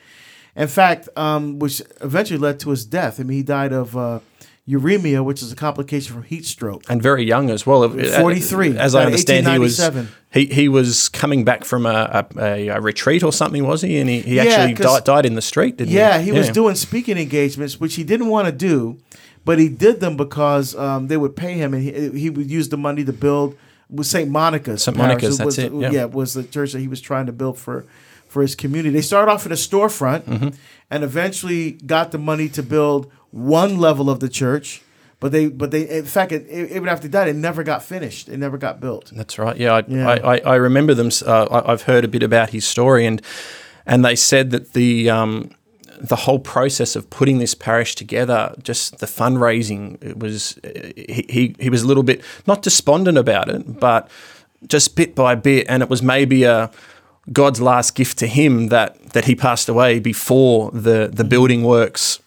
In 0.55 0.67
fact, 0.67 1.07
um, 1.15 1.59
which 1.59 1.81
eventually 2.01 2.39
led 2.39 2.59
to 2.61 2.71
his 2.71 2.83
death. 2.85 3.19
I 3.19 3.23
mean, 3.23 3.37
he 3.37 3.43
died 3.43 3.73
of 3.73 3.95
uh, 3.95 4.19
uremia, 4.67 5.23
which 5.23 5.41
is 5.41 5.51
a 5.51 5.55
complication 5.55 6.13
from 6.13 6.23
heat 6.23 6.45
stroke. 6.45 6.83
and 6.89 7.01
very 7.01 7.23
young 7.23 7.49
as 7.49 7.65
well. 7.65 7.87
43, 7.89 8.77
as 8.77 8.95
I 8.95 9.03
uh, 9.03 9.05
understand, 9.05 9.47
he 9.47 9.59
was 9.59 9.79
he, 10.33 10.45
he 10.47 10.67
was 10.69 11.07
coming 11.09 11.45
back 11.45 11.63
from 11.63 11.85
a, 11.85 12.25
a, 12.37 12.67
a 12.67 12.81
retreat 12.81 13.23
or 13.23 13.31
something, 13.31 13.65
was 13.65 13.81
he? 13.81 13.97
And 13.97 14.09
he, 14.09 14.21
he 14.21 14.35
Yeah, 14.35 14.43
actually 14.43 14.73
died, 14.73 15.03
died 15.05 15.25
in 15.25 15.35
the 15.35 15.41
street, 15.41 15.77
didn't 15.77 15.91
he? 15.91 15.95
Yeah, 15.97 16.19
he? 16.19 16.31
was 16.33 16.49
doing 16.49 16.75
speaking 16.75 17.17
engagements, 17.17 17.79
which 17.79 17.95
he 17.95 18.03
didn't 18.03 18.27
want 18.27 18.45
to 18.47 18.51
do, 18.51 18.99
but 19.45 19.57
he 19.57 19.69
did 19.69 20.01
them 20.01 20.17
because 20.17 20.75
um, 20.75 21.07
they 21.07 21.15
would 21.17 21.35
pay 21.37 21.53
him, 21.53 21.73
and 21.73 21.81
he, 21.81 22.09
he 22.19 22.29
would 22.29 22.51
use 22.51 22.67
the 22.69 22.77
money 22.77 23.05
to 23.05 23.13
build 23.13 23.55
with 23.89 24.05
Saint 24.07 24.29
Monica's. 24.29 24.83
St. 24.83 24.97
Monica's, 24.97 25.39
was, 25.41 25.55
that's 25.55 25.57
it, 25.57 25.73
yeah. 25.73 25.91
yeah, 25.91 26.05
was 26.05 26.33
the 26.33 26.43
church 26.43 26.73
that 26.73 26.79
he 26.81 26.89
was 26.89 26.99
trying 26.99 27.25
to 27.27 27.31
build 27.31 27.57
for 27.57 27.85
for 28.27 28.41
his 28.41 28.53
community. 28.55 28.89
They 28.93 29.01
started 29.01 29.31
off 29.31 29.45
in 29.45 29.53
a 29.53 29.55
storefront, 29.55 30.23
Mm-hmm. 30.23 30.49
and 30.91 31.03
eventually 31.05 31.71
got 31.71 32.11
the 32.11 32.17
money 32.17 32.49
to 32.49 32.61
build 32.61 33.09
one 33.31 33.77
level 33.77 34.09
of 34.09 34.19
the 34.19 34.29
church. 34.29 34.81
But 35.19 35.31
they, 35.31 35.47
but 35.47 35.71
they, 35.71 35.89
in 35.89 36.05
fact, 36.05 36.31
it, 36.31 36.45
it, 36.47 36.71
even 36.71 36.87
after 36.87 37.07
that, 37.07 37.27
it 37.27 37.35
never 37.35 37.63
got 37.63 37.81
finished. 37.81 38.29
It 38.29 38.37
never 38.37 38.55
got 38.57 38.79
built. 38.79 39.11
That's 39.15 39.39
right. 39.39 39.57
Yeah, 39.57 39.73
I, 39.73 39.83
Yeah. 39.87 40.09
I, 40.09 40.35
I, 40.35 40.37
I 40.37 40.55
remember 40.55 40.93
them. 40.93 41.09
Uh, 41.25 41.45
I, 41.45 41.71
I've 41.71 41.83
heard 41.83 42.05
a 42.05 42.07
bit 42.07 42.21
about 42.21 42.51
his 42.51 42.67
story, 42.67 43.05
and 43.07 43.19
and 43.87 44.05
they 44.05 44.15
said 44.15 44.51
that 44.51 44.73
the 44.73 45.09
um, 45.09 45.49
the 45.99 46.15
whole 46.15 46.37
process 46.37 46.95
of 46.95 47.09
putting 47.09 47.39
this 47.39 47.55
parish 47.55 47.95
together, 47.95 48.53
just 48.61 48.99
the 48.99 49.07
fundraising, 49.07 49.97
it 50.03 50.19
was 50.19 50.59
he, 50.63 51.25
he 51.29 51.55
he 51.59 51.69
was 51.71 51.81
a 51.81 51.87
little 51.87 52.03
bit 52.03 52.21
not 52.45 52.61
despondent 52.61 53.17
about 53.17 53.49
it, 53.49 53.79
but 53.79 54.09
just 54.67 54.95
bit 54.95 55.15
by 55.15 55.33
bit, 55.33 55.65
and 55.67 55.81
it 55.81 55.89
was 55.89 56.03
maybe 56.03 56.43
a 56.43 56.69
God's 57.31 57.59
last 57.59 57.95
gift 57.95 58.19
to 58.19 58.27
him 58.27 58.67
that 58.67 59.13
that 59.13 59.25
he 59.25 59.35
passed 59.35 59.67
away 59.67 59.99
before 59.99 60.69
the 60.71 61.09
the 61.11 61.23
building 61.23 61.63
works 61.63 62.19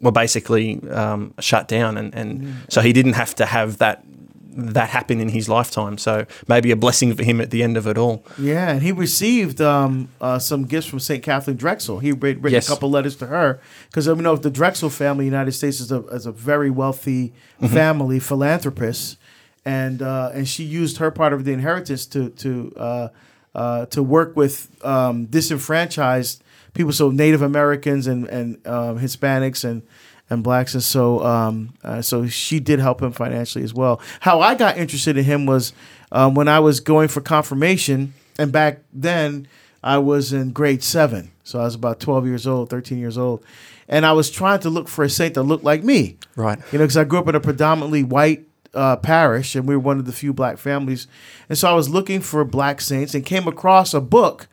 were 0.00 0.12
basically 0.12 0.80
um, 0.90 1.34
shut 1.40 1.68
down, 1.68 1.96
and, 1.98 2.14
and 2.14 2.54
so 2.68 2.80
he 2.80 2.92
didn't 2.92 3.14
have 3.14 3.34
to 3.36 3.46
have 3.46 3.78
that 3.78 4.04
that 4.52 4.90
happen 4.90 5.20
in 5.20 5.28
his 5.28 5.48
lifetime. 5.48 5.96
So 5.96 6.26
maybe 6.48 6.72
a 6.72 6.76
blessing 6.76 7.14
for 7.14 7.22
him 7.22 7.40
at 7.40 7.50
the 7.50 7.62
end 7.62 7.76
of 7.76 7.86
it 7.86 7.96
all. 7.96 8.24
Yeah, 8.36 8.68
and 8.70 8.82
he 8.82 8.90
received 8.90 9.60
um, 9.60 10.08
uh, 10.20 10.40
some 10.40 10.64
gifts 10.64 10.88
from 10.88 10.98
St. 10.98 11.22
Katharine 11.22 11.56
Drexel. 11.56 12.00
He 12.00 12.10
wrote, 12.10 12.38
written 12.38 12.50
Yes. 12.54 12.66
a 12.68 12.72
couple 12.72 12.90
letters 12.90 13.14
to 13.16 13.26
her 13.26 13.60
because 13.88 14.08
I 14.08 14.14
know 14.14 14.34
the 14.36 14.50
Drexel 14.50 14.90
family 14.90 15.26
in 15.26 15.30
the 15.30 15.36
United 15.36 15.52
States 15.52 15.78
is 15.80 15.92
a, 15.92 16.04
is 16.08 16.26
a 16.26 16.32
very 16.32 16.68
wealthy 16.70 17.32
Mm-hmm. 17.62 17.74
family, 17.74 18.18
philanthropist, 18.18 19.18
and 19.66 20.00
uh, 20.02 20.30
and 20.32 20.48
she 20.48 20.64
used 20.64 20.96
her 20.96 21.10
part 21.10 21.32
of 21.34 21.44
the 21.44 21.52
inheritance 21.52 22.06
to 22.06 22.30
to 22.30 22.72
uh, 22.76 23.08
uh, 23.54 23.86
to 23.86 24.02
work 24.02 24.34
with 24.34 24.68
um, 24.84 25.26
disenfranchised 25.26 26.42
people, 26.74 26.92
so 26.92 27.10
Native 27.10 27.42
Americans 27.42 28.06
and 28.06 28.26
and 28.28 28.66
um, 28.66 28.98
Hispanics 28.98 29.64
and 29.64 29.82
and 30.30 30.44
blacks, 30.44 30.74
and 30.74 30.82
so 30.82 31.24
um, 31.24 31.74
uh, 31.82 32.00
so 32.00 32.26
she 32.28 32.60
did 32.60 32.78
help 32.78 33.02
him 33.02 33.12
financially 33.12 33.64
as 33.64 33.74
well. 33.74 34.00
How 34.20 34.40
I 34.40 34.54
got 34.54 34.78
interested 34.78 35.16
in 35.16 35.24
him 35.24 35.44
was 35.44 35.72
um, 36.12 36.34
when 36.34 36.48
I 36.48 36.60
was 36.60 36.80
going 36.80 37.08
for 37.08 37.20
confirmation, 37.20 38.14
and 38.38 38.52
back 38.52 38.80
then 38.92 39.48
I 39.82 39.98
was 39.98 40.32
in 40.32 40.52
grade 40.52 40.82
seven, 40.82 41.32
so 41.42 41.58
I 41.58 41.64
was 41.64 41.74
about 41.74 42.00
twelve 42.00 42.26
years 42.26 42.46
old, 42.46 42.70
thirteen 42.70 42.98
years 42.98 43.18
old, 43.18 43.44
and 43.88 44.06
I 44.06 44.12
was 44.12 44.30
trying 44.30 44.60
to 44.60 44.70
look 44.70 44.88
for 44.88 45.04
a 45.04 45.10
saint 45.10 45.34
that 45.34 45.42
looked 45.42 45.64
like 45.64 45.82
me. 45.82 46.16
Right. 46.36 46.58
You 46.72 46.78
know, 46.78 46.84
because 46.84 46.96
I 46.96 47.04
grew 47.04 47.18
up 47.18 47.28
in 47.28 47.34
a 47.34 47.40
predominantly 47.40 48.04
white 48.04 48.46
uh, 48.72 48.96
parish, 48.96 49.56
and 49.56 49.66
we 49.66 49.74
were 49.74 49.80
one 49.80 49.98
of 49.98 50.06
the 50.06 50.12
few 50.12 50.32
black 50.32 50.58
families, 50.58 51.08
and 51.48 51.58
so 51.58 51.68
I 51.68 51.74
was 51.74 51.88
looking 51.88 52.20
for 52.20 52.44
black 52.44 52.80
saints, 52.80 53.14
and 53.14 53.26
came 53.26 53.48
across 53.48 53.92
a 53.92 54.00
book 54.00 54.46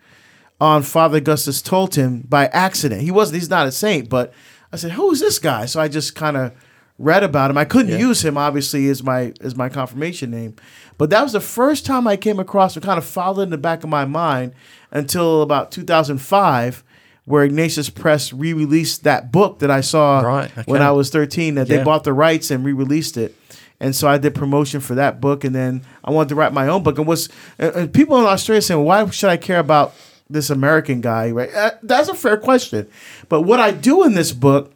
on 0.60 0.82
Father 0.82 1.18
Augustus 1.18 1.62
Tolton 1.62 2.28
by 2.28 2.46
accident. 2.46 3.02
He 3.02 3.10
wasn't. 3.10 3.40
He's 3.40 3.50
not 3.50 3.66
a 3.66 3.72
saint, 3.72 4.08
but 4.08 4.32
I 4.72 4.76
said, 4.76 4.92
"Who 4.92 5.10
is 5.12 5.20
this 5.20 5.38
guy?" 5.38 5.66
So 5.66 5.80
I 5.80 5.88
just 5.88 6.14
kind 6.14 6.36
of 6.36 6.52
read 6.98 7.22
about 7.22 7.50
him. 7.50 7.56
I 7.58 7.64
couldn't 7.64 7.92
Yeah. 7.92 7.98
use 7.98 8.24
him 8.24 8.36
obviously 8.36 8.88
as 8.88 9.02
my 9.02 9.32
as 9.40 9.54
my 9.54 9.68
confirmation 9.68 10.30
name, 10.32 10.54
but 10.98 11.10
that 11.10 11.22
was 11.22 11.32
the 11.32 11.40
first 11.40 11.86
time 11.86 12.08
I 12.08 12.16
came 12.16 12.40
across 12.40 12.76
it. 12.76 12.82
Kind 12.82 12.98
of 12.98 13.04
followed 13.04 13.42
in 13.42 13.50
the 13.50 13.58
back 13.58 13.84
of 13.84 13.90
my 13.90 14.04
mind 14.04 14.52
until 14.90 15.42
about 15.42 15.70
2005. 15.70 16.82
Where 17.24 17.44
Ignatius 17.44 17.90
Press 17.90 18.32
re-released 18.32 19.04
that 19.04 19.30
book 19.30 19.58
that 19.58 19.70
I 19.70 19.82
saw 19.82 20.20
Right, 20.20 20.50
when. 20.64 20.80
I 20.80 20.92
was 20.92 21.10
13, 21.10 21.56
that 21.56 21.68
they 21.68 21.82
bought 21.84 22.04
the 22.04 22.14
rights 22.14 22.50
and 22.50 22.64
re-released 22.64 23.18
it, 23.18 23.36
and 23.78 23.94
so 23.94 24.08
I 24.08 24.16
did 24.16 24.34
promotion 24.34 24.80
for 24.80 24.94
that 24.94 25.20
book, 25.20 25.44
and 25.44 25.54
then 25.54 25.82
I 26.02 26.10
wanted 26.10 26.30
to 26.30 26.36
write 26.36 26.54
my 26.54 26.66
own 26.68 26.82
book. 26.82 26.96
And 26.96 27.06
was 27.06 27.28
and, 27.58 27.74
and 27.74 27.92
people 27.92 28.18
in 28.18 28.24
Australia 28.24 28.62
saying, 28.62 28.82
"Why 28.82 29.06
should 29.10 29.28
I 29.28 29.36
care 29.36 29.58
about 29.58 29.92
this 30.30 30.50
American 30.50 31.00
guy?" 31.00 31.30
Right? 31.30 31.52
Uh, 31.54 31.72
that's 31.82 32.08
a 32.08 32.14
fair 32.14 32.36
question. 32.36 32.88
But 33.28 33.42
what 33.42 33.60
I 33.60 33.70
do 33.70 34.04
in 34.04 34.14
this 34.14 34.32
book, 34.32 34.72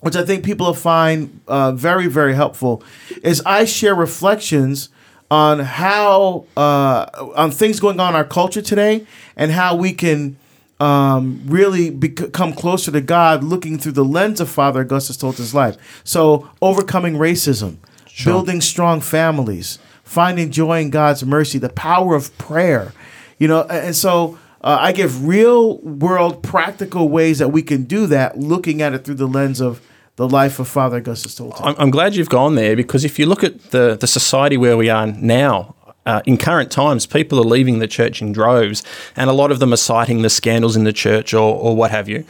which 0.00 0.16
I 0.16 0.24
think 0.24 0.44
people 0.44 0.66
will 0.66 0.74
find 0.74 1.40
uh, 1.48 1.72
very 1.72 2.06
very 2.06 2.34
helpful, 2.34 2.82
is 3.22 3.42
I 3.46 3.64
share 3.64 3.94
reflections 3.94 4.88
on 5.30 5.58
how 5.60 6.46
uh, 6.56 7.06
on 7.36 7.50
things 7.50 7.80
going 7.80 8.00
on 8.00 8.10
in 8.10 8.16
our 8.16 8.24
culture 8.24 8.62
today, 8.62 9.06
and 9.36 9.52
how 9.52 9.76
we 9.76 9.92
can 9.92 10.36
um, 10.80 11.42
really 11.46 11.90
become 11.90 12.52
closer 12.52 12.90
to 12.92 13.00
God, 13.00 13.42
looking 13.42 13.78
through 13.78 13.92
the 13.92 14.04
lens 14.04 14.40
of 14.40 14.48
Father 14.48 14.80
Augustus 14.80 15.16
Tolton's 15.16 15.54
life. 15.54 15.76
So, 16.04 16.48
overcoming 16.62 17.14
racism, 17.14 17.76
building 18.24 18.60
strong 18.60 19.00
families, 19.00 19.78
finding 20.04 20.50
joy 20.50 20.80
in 20.80 20.90
God's 20.90 21.24
mercy, 21.24 21.58
the 21.58 21.68
power 21.68 22.14
of 22.14 22.36
prayer, 22.38 22.92
you 23.38 23.48
know, 23.48 23.62
and 23.64 23.94
so. 23.94 24.38
Uh, 24.68 24.76
I 24.78 24.92
give 24.92 25.26
real 25.26 25.78
world 25.78 26.42
practical 26.42 27.08
ways 27.08 27.38
that 27.38 27.48
we 27.48 27.62
can 27.62 27.84
do 27.84 28.06
that, 28.08 28.36
looking 28.36 28.82
at 28.82 28.92
it 28.92 29.02
through 29.02 29.14
the 29.14 29.26
lens 29.26 29.62
of 29.62 29.80
the 30.16 30.28
life 30.28 30.58
of 30.58 30.68
Father 30.68 30.98
Augustus 30.98 31.36
Tolton. 31.36 31.64
I'm, 31.64 31.74
I'm 31.78 31.90
glad 31.90 32.14
you've 32.16 32.28
gone 32.28 32.54
there 32.54 32.76
because 32.76 33.02
if 33.02 33.18
you 33.18 33.24
look 33.24 33.42
at 33.42 33.70
the, 33.70 33.96
the 33.98 34.06
society 34.06 34.58
where 34.58 34.76
we 34.76 34.90
are 34.90 35.06
now, 35.06 35.74
uh, 36.04 36.20
in 36.26 36.36
current 36.36 36.70
times, 36.70 37.06
people 37.06 37.38
are 37.38 37.44
leaving 37.44 37.78
the 37.78 37.86
church 37.86 38.20
in 38.20 38.30
droves, 38.30 38.82
and 39.16 39.30
a 39.30 39.32
lot 39.32 39.50
of 39.50 39.58
them 39.58 39.72
are 39.72 39.78
citing 39.78 40.20
the 40.20 40.28
scandals 40.28 40.76
in 40.76 40.84
the 40.84 40.92
church 40.92 41.32
or, 41.32 41.54
or 41.54 41.74
what 41.74 41.90
have 41.90 42.06
you. 42.06 42.26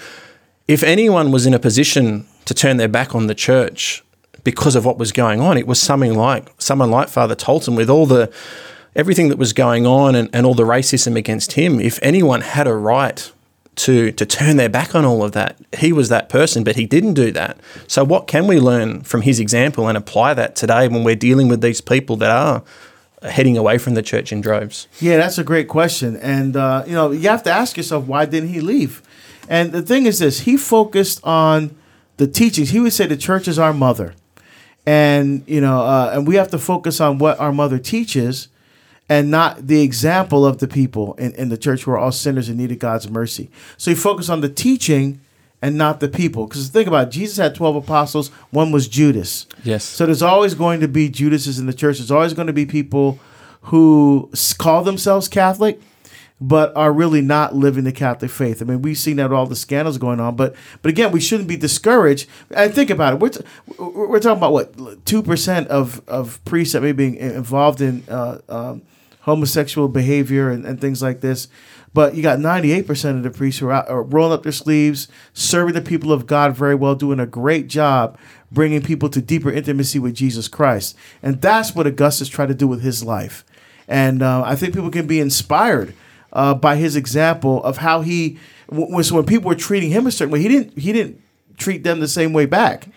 If 0.68 0.84
anyone 0.84 1.32
was 1.32 1.44
in 1.44 1.54
a 1.54 1.58
position 1.58 2.24
to 2.44 2.54
turn 2.54 2.76
their 2.76 2.86
back 2.86 3.16
on 3.16 3.26
the 3.26 3.34
church 3.34 4.04
because 4.44 4.76
of 4.76 4.84
what 4.84 4.96
was 4.96 5.10
going 5.10 5.40
on, 5.40 5.58
it 5.58 5.66
was 5.66 5.80
something 5.80 6.14
like 6.14 6.48
someone 6.58 6.92
like 6.92 7.08
Father 7.08 7.34
Tolton 7.34 7.76
with 7.76 7.90
all 7.90 8.06
the 8.06 8.32
everything 8.94 9.28
that 9.28 9.38
was 9.38 9.52
going 9.52 9.86
on 9.86 10.14
and, 10.14 10.28
and 10.32 10.46
all 10.46 10.54
the 10.54 10.64
racism 10.64 11.16
against 11.16 11.52
him. 11.52 11.80
If 11.80 11.98
anyone 12.02 12.40
had 12.40 12.66
a 12.66 12.74
right 12.74 13.30
to 13.78 14.12
to 14.12 14.26
turn 14.26 14.56
their 14.56 14.68
back 14.68 14.94
on 14.94 15.04
all 15.04 15.22
of 15.22 15.32
that. 15.32 15.56
He 15.78 15.92
was 15.92 16.08
that 16.08 16.28
person, 16.28 16.64
but 16.64 16.76
he 16.76 16.84
didn't 16.84 17.14
do 17.14 17.30
that. 17.32 17.58
So 17.86 18.04
what 18.04 18.26
can 18.26 18.46
we 18.46 18.60
learn 18.60 19.02
from 19.02 19.22
his 19.22 19.40
example 19.40 19.88
and 19.88 19.96
apply 19.96 20.34
that 20.34 20.56
today 20.56 20.88
when 20.88 21.04
we're 21.04 21.16
dealing 21.16 21.48
with 21.48 21.60
these 21.60 21.80
people 21.80 22.16
that 22.16 22.30
are 22.30 22.62
heading 23.22 23.56
away 23.56 23.78
from 23.78 23.94
the 23.94 24.02
church 24.02 24.32
in 24.32 24.40
droves? 24.40 24.88
Yeah, 25.00 25.16
that's 25.16 25.38
a 25.38 25.44
great 25.44 25.68
question, 25.68 26.16
and 26.16 26.56
uh, 26.56 26.84
you 26.86 26.92
know 26.92 27.10
you 27.12 27.28
have 27.28 27.42
to 27.44 27.50
ask 27.50 27.76
yourself 27.76 28.06
why 28.06 28.26
didn't 28.26 28.50
he 28.50 28.60
leave? 28.60 29.02
And 29.48 29.72
the 29.72 29.82
thing 29.82 30.06
is 30.06 30.18
this: 30.18 30.40
he 30.40 30.56
focused 30.56 31.20
on 31.24 31.74
the 32.16 32.26
teachings. 32.26 32.70
He 32.70 32.80
would 32.80 32.92
say 32.92 33.06
the 33.06 33.16
church 33.16 33.46
is 33.48 33.58
our 33.58 33.72
mother, 33.72 34.14
and 34.84 35.44
you 35.46 35.60
know, 35.60 35.82
uh, 35.82 36.10
and 36.14 36.26
we 36.26 36.34
have 36.34 36.50
to 36.50 36.58
focus 36.58 37.00
on 37.00 37.18
what 37.18 37.38
our 37.38 37.52
mother 37.52 37.78
teaches 37.78 38.48
and 39.08 39.30
not 39.30 39.66
the 39.66 39.82
example 39.82 40.44
of 40.44 40.58
the 40.58 40.68
people 40.68 41.14
in, 41.14 41.32
in 41.34 41.48
the 41.48 41.56
church 41.56 41.84
who 41.84 41.90
are 41.92 41.98
all 41.98 42.12
sinners 42.12 42.48
and 42.48 42.58
needed 42.58 42.78
God's 42.78 43.08
mercy. 43.08 43.50
So 43.76 43.90
he 43.90 43.94
focused 43.96 44.30
on 44.30 44.40
the 44.40 44.48
teaching 44.48 45.20
and 45.62 45.76
not 45.76 46.00
the 46.00 46.08
people. 46.08 46.46
Because 46.46 46.68
think 46.68 46.86
about 46.86 47.08
it, 47.08 47.10
Jesus 47.10 47.36
had 47.36 47.54
12 47.54 47.76
apostles, 47.76 48.28
one 48.50 48.70
was 48.70 48.86
Judas. 48.86 49.46
Yes. 49.64 49.84
So 49.84 50.06
there's 50.06 50.22
always 50.22 50.54
going 50.54 50.80
to 50.80 50.88
be 50.88 51.08
Judases 51.08 51.58
in 51.58 51.66
the 51.66 51.72
church. 51.72 51.98
There's 51.98 52.10
always 52.10 52.34
going 52.34 52.46
to 52.46 52.52
be 52.52 52.66
people 52.66 53.18
who 53.62 54.30
call 54.58 54.84
themselves 54.84 55.26
Catholic, 55.28 55.80
but 56.40 56.74
are 56.76 56.92
really 56.92 57.20
not 57.20 57.56
living 57.56 57.84
the 57.84 57.92
Catholic 57.92 58.30
faith. 58.30 58.62
I 58.62 58.64
mean, 58.64 58.82
we've 58.82 58.96
seen 58.96 59.16
that 59.16 59.32
all 59.32 59.46
the 59.46 59.56
scandals 59.56 59.98
going 59.98 60.20
on, 60.20 60.36
but 60.36 60.54
but 60.80 60.90
again, 60.90 61.10
we 61.10 61.20
shouldn't 61.20 61.48
be 61.48 61.56
discouraged. 61.56 62.28
And 62.52 62.72
think 62.72 62.90
about 62.90 63.14
it. 63.14 63.20
We're, 63.20 63.28
t- 63.30 63.44
we're 63.78 64.20
talking 64.20 64.38
about 64.38 64.52
what 64.52 65.04
two 65.04 65.22
percent 65.22 65.66
of 65.68 66.00
of 66.08 66.42
priests 66.44 66.74
that 66.74 66.82
may 66.82 66.92
be 66.92 67.18
involved 67.18 67.80
in 67.80 68.04
uh, 68.08 68.38
um, 68.48 68.82
homosexual 69.28 69.88
behavior 69.88 70.50
and, 70.50 70.64
and 70.64 70.80
things 70.80 71.02
like 71.02 71.20
this. 71.20 71.48
But 71.94 72.14
you 72.14 72.22
got 72.22 72.38
98% 72.38 73.16
of 73.16 73.22
the 73.22 73.30
priests 73.30 73.60
who 73.60 73.68
are, 73.68 73.72
out, 73.72 73.88
are 73.88 74.02
rolling 74.02 74.32
up 74.32 74.42
their 74.42 74.52
sleeves, 74.52 75.08
serving 75.32 75.74
the 75.74 75.80
people 75.80 76.12
of 76.12 76.26
God 76.26 76.54
very 76.56 76.74
well, 76.74 76.94
doing 76.94 77.18
a 77.18 77.26
great 77.26 77.66
job 77.68 78.18
bringing 78.50 78.82
people 78.82 79.08
to 79.10 79.20
deeper 79.20 79.50
intimacy 79.50 79.98
with 79.98 80.14
Jesus 80.14 80.48
Christ. 80.48 80.96
And 81.22 81.40
that's 81.40 81.74
what 81.74 81.86
Augustus 81.86 82.28
tried 82.28 82.48
to 82.48 82.54
do 82.54 82.66
with 82.66 82.82
his 82.82 83.04
life. 83.04 83.44
And 83.86 84.22
uh, 84.22 84.42
I 84.44 84.56
think 84.56 84.74
people 84.74 84.90
can 84.90 85.06
be 85.06 85.20
inspired 85.20 85.94
uh, 86.32 86.54
by 86.54 86.76
his 86.76 86.96
example 86.96 87.62
of 87.64 87.78
how 87.78 88.02
he, 88.02 88.38
so 88.70 89.14
when 89.14 89.24
people 89.24 89.48
were 89.48 89.54
treating 89.54 89.90
him 89.90 90.06
a 90.06 90.10
certain 90.10 90.32
way, 90.32 90.40
he 90.40 90.48
didn't, 90.48 90.78
he 90.78 90.92
didn't 90.92 91.22
treat 91.56 91.84
them 91.84 92.00
the 92.00 92.08
same 92.08 92.32
way 92.32 92.46
back. 92.46 92.88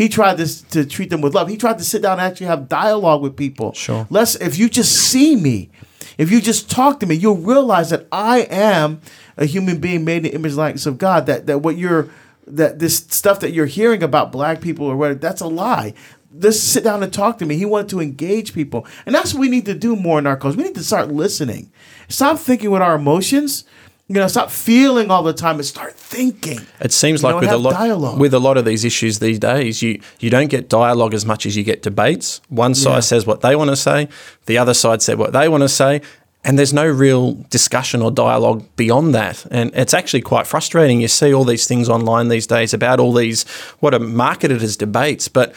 He 0.00 0.08
tried 0.08 0.38
to, 0.38 0.68
to 0.68 0.86
treat 0.86 1.10
them 1.10 1.20
with 1.20 1.34
love. 1.34 1.48
He 1.48 1.58
tried 1.58 1.76
to 1.76 1.84
sit 1.84 2.00
down 2.00 2.12
and 2.12 2.22
actually 2.22 2.46
have 2.46 2.70
dialogue 2.70 3.20
with 3.20 3.36
people. 3.36 3.74
Sure. 3.74 4.06
Less 4.08 4.34
if 4.34 4.56
you 4.56 4.70
just 4.70 4.92
see 4.92 5.36
me, 5.36 5.68
if 6.16 6.30
you 6.30 6.40
just 6.40 6.70
talk 6.70 7.00
to 7.00 7.06
me, 7.06 7.16
you'll 7.16 7.36
realize 7.36 7.90
that 7.90 8.06
I 8.10 8.46
am 8.50 9.02
a 9.36 9.44
human 9.44 9.78
being 9.78 10.06
made 10.06 10.16
in 10.16 10.22
the 10.22 10.34
image 10.34 10.52
and 10.52 10.56
likeness 10.56 10.86
of 10.86 10.96
God. 10.96 11.26
That 11.26 11.46
that 11.48 11.58
what 11.58 11.76
you're 11.76 12.08
that 12.46 12.78
this 12.78 12.96
stuff 12.96 13.40
that 13.40 13.52
you're 13.52 13.66
hearing 13.66 14.02
about 14.02 14.32
black 14.32 14.62
people 14.62 14.86
or 14.86 14.96
whatever, 14.96 15.18
that's 15.18 15.42
a 15.42 15.46
lie. 15.46 15.92
Just 16.38 16.72
sit 16.72 16.82
down 16.82 17.02
and 17.02 17.12
talk 17.12 17.36
to 17.36 17.44
me. 17.44 17.58
He 17.58 17.66
wanted 17.66 17.90
to 17.90 18.00
engage 18.00 18.54
people. 18.54 18.86
And 19.04 19.14
that's 19.14 19.34
what 19.34 19.40
we 19.40 19.50
need 19.50 19.66
to 19.66 19.74
do 19.74 19.96
more 19.96 20.18
in 20.18 20.26
our 20.26 20.38
culture. 20.38 20.56
We 20.56 20.64
need 20.64 20.76
to 20.76 20.82
start 20.82 21.12
listening. 21.12 21.70
Stop 22.08 22.38
thinking 22.38 22.70
with 22.70 22.80
our 22.80 22.94
emotions 22.94 23.64
you 24.12 24.16
know, 24.16 24.26
stop 24.26 24.50
feeling 24.50 25.08
all 25.08 25.22
the 25.22 25.32
time 25.32 25.54
and 25.56 25.64
start 25.64 25.94
thinking. 25.94 26.60
It 26.80 26.92
seems 26.92 27.22
You 27.22 27.28
like 27.28 27.36
know, 27.36 27.40
with 27.42 27.50
a 27.50 27.56
lot 27.58 27.74
dialogue. 27.74 28.18
with 28.18 28.34
a 28.34 28.40
lot 28.40 28.56
of 28.56 28.64
these 28.64 28.84
issues 28.84 29.20
these 29.20 29.38
days, 29.38 29.82
you 29.82 30.00
you 30.18 30.30
don't 30.30 30.48
get 30.50 30.68
dialogue 30.68 31.14
as 31.14 31.24
much 31.24 31.46
as 31.46 31.56
you 31.56 31.62
get 31.62 31.82
debates. 31.82 32.40
One 32.48 32.74
side 32.74 32.94
Yeah. 32.94 33.00
says 33.00 33.24
what 33.24 33.40
they 33.40 33.54
want 33.54 33.70
to 33.70 33.76
say, 33.76 34.08
the 34.46 34.58
other 34.58 34.74
side 34.74 35.00
said 35.00 35.16
what 35.16 35.32
they 35.32 35.48
want 35.48 35.62
to 35.62 35.68
say, 35.68 36.00
and 36.42 36.58
there's 36.58 36.72
no 36.72 36.86
real 36.86 37.34
discussion 37.50 38.02
or 38.02 38.10
dialogue 38.10 38.64
beyond 38.74 39.14
that. 39.14 39.46
And 39.50 39.70
it's 39.74 39.94
actually 39.94 40.22
quite 40.22 40.46
frustrating. 40.46 41.00
You 41.00 41.08
see 41.08 41.32
all 41.32 41.44
these 41.44 41.66
things 41.68 41.88
online 41.88 42.28
these 42.28 42.48
days 42.48 42.74
about 42.74 42.98
all 42.98 43.12
these 43.12 43.44
what 43.78 43.94
are 43.94 44.00
marketed 44.00 44.60
as 44.62 44.76
debates, 44.76 45.28
but 45.28 45.54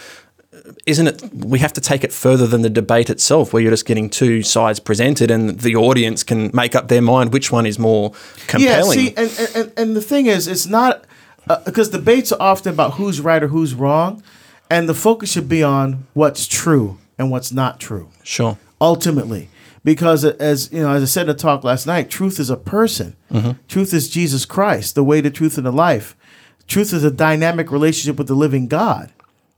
isn't 0.85 1.07
it 1.07 1.33
we 1.33 1.59
have 1.59 1.73
to 1.73 1.81
take 1.81 2.03
it 2.03 2.13
further 2.13 2.47
than 2.47 2.61
the 2.61 2.69
debate 2.69 3.09
itself 3.09 3.53
where 3.53 3.61
you're 3.61 3.71
just 3.71 3.85
getting 3.85 4.09
two 4.09 4.41
sides 4.41 4.79
presented 4.79 5.29
and 5.29 5.59
the 5.59 5.75
audience 5.75 6.23
can 6.23 6.49
make 6.53 6.75
up 6.75 6.87
their 6.87 7.01
mind 7.01 7.33
which 7.33 7.51
one 7.51 7.65
is 7.65 7.77
more 7.77 8.11
compelling 8.47 8.99
Yeah, 8.99 9.05
see, 9.05 9.13
and, 9.15 9.49
and, 9.55 9.73
and 9.77 9.95
the 9.95 10.01
thing 10.01 10.27
is, 10.27 10.47
it's 10.47 10.67
not 10.67 11.05
uh, 11.49 11.59
because 11.65 11.89
debates 11.89 12.31
are 12.31 12.41
often 12.41 12.73
about 12.73 12.93
who's 12.93 13.19
right 13.19 13.43
or 13.43 13.47
who's 13.47 13.73
wrong, 13.73 14.23
and 14.69 14.87
the 14.87 14.93
focus 14.93 15.31
should 15.31 15.49
be 15.49 15.61
on 15.61 16.07
what's 16.13 16.47
true 16.47 16.97
and 17.17 17.29
what's 17.29 17.51
not 17.51 17.79
true. 17.79 18.09
sure 18.23 18.57
Ultimately, 18.79 19.49
because 19.83 20.25
uh, 20.25 20.35
as 20.39 20.71
you 20.71 20.81
know, 20.81 20.91
as 20.91 21.03
I 21.03 21.05
said 21.05 21.21
in 21.23 21.27
the 21.27 21.33
talk 21.35 21.63
last 21.63 21.85
night, 21.85 22.09
truth 22.09 22.39
is 22.39 22.49
a 22.49 22.57
person. 22.57 23.15
Mm-hmm. 23.31 23.51
Truth 23.67 23.93
is 23.93 24.09
Jesus 24.09 24.45
Christ, 24.45 24.95
the 24.95 25.03
way, 25.03 25.21
the 25.21 25.31
truth, 25.31 25.57
and 25.57 25.65
the 25.65 25.71
life. 25.71 26.15
Truth 26.67 26.93
is 26.93 27.03
a 27.03 27.11
dynamic 27.11 27.71
relationship 27.71 28.17
with 28.17 28.27
the 28.27 28.35
living 28.35 28.67
God, 28.67 29.11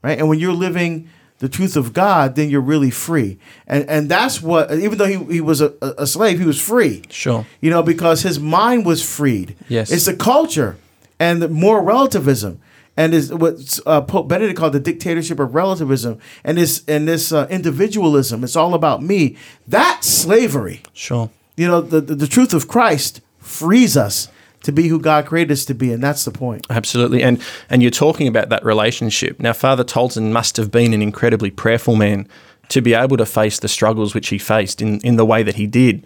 right? 0.06 0.18
And 0.18 0.28
when 0.28 0.38
you're 0.38 0.52
living 0.52 1.08
the 1.38 1.48
truth 1.48 1.76
of 1.76 1.92
God, 1.92 2.36
then 2.36 2.48
you're 2.48 2.68
really 2.74 2.90
free. 2.90 3.38
And 3.66 3.82
and 3.90 4.08
that's 4.08 4.40
what, 4.40 4.72
even 4.72 4.96
though 4.98 5.10
he, 5.14 5.18
he 5.34 5.40
was 5.40 5.60
a, 5.60 5.74
a 5.98 6.06
slave, 6.06 6.38
he 6.38 6.46
was 6.46 6.60
free. 6.60 7.02
Sure. 7.10 7.44
You 7.60 7.70
know, 7.70 7.82
because 7.82 8.22
his 8.22 8.38
mind 8.38 8.86
was 8.86 9.02
freed. 9.16 9.56
Yes. 9.68 9.90
It's 9.90 10.06
the 10.06 10.16
culture 10.16 10.76
and 11.18 11.42
the 11.42 11.48
more 11.48 11.82
relativism. 11.82 12.60
And 12.98 13.12
is 13.12 13.30
what 13.30 13.78
uh, 13.84 14.00
Pope 14.00 14.26
Benedict 14.26 14.58
called 14.58 14.72
the 14.72 14.80
dictatorship 14.80 15.38
of 15.38 15.54
relativism, 15.54 16.18
and 16.42 16.56
this 16.56 16.82
and 16.88 17.06
this 17.06 17.30
uh, 17.30 17.46
individualism. 17.50 18.42
It's 18.42 18.56
all 18.56 18.72
about 18.72 19.02
me. 19.02 19.36
That's 19.68 20.06
slavery. 20.06 20.80
sure 20.94 21.28
You 21.58 21.66
know, 21.68 21.82
the, 21.82 22.00
the 22.00 22.14
the 22.14 22.26
truth 22.26 22.54
of 22.54 22.66
Christ 22.66 23.20
frees 23.38 23.98
us 23.98 24.30
to 24.66 24.72
be 24.72 24.88
who 24.88 25.00
God 25.00 25.26
created 25.26 25.52
us 25.52 25.64
to 25.64 25.74
be, 25.74 25.92
and 25.92 26.02
that's 26.02 26.24
the 26.24 26.30
point. 26.30 26.66
Absolutely. 26.68 27.22
And 27.22 27.40
and 27.70 27.82
you're 27.82 27.90
talking 27.90 28.28
about 28.28 28.48
that 28.50 28.64
relationship. 28.64 29.40
Now 29.40 29.52
Father 29.52 29.84
Tolton 29.84 30.32
must 30.32 30.56
have 30.56 30.70
been 30.70 30.92
an 30.92 31.02
incredibly 31.02 31.50
prayerful 31.50 31.96
man 31.96 32.28
to 32.68 32.80
be 32.82 32.94
able 32.94 33.16
to 33.16 33.26
face 33.26 33.60
the 33.60 33.68
struggles 33.68 34.14
which 34.14 34.28
he 34.28 34.38
faced 34.38 34.82
in, 34.82 35.00
in 35.00 35.16
the 35.16 35.24
way 35.24 35.42
that 35.42 35.54
he 35.54 35.66
did. 35.66 36.04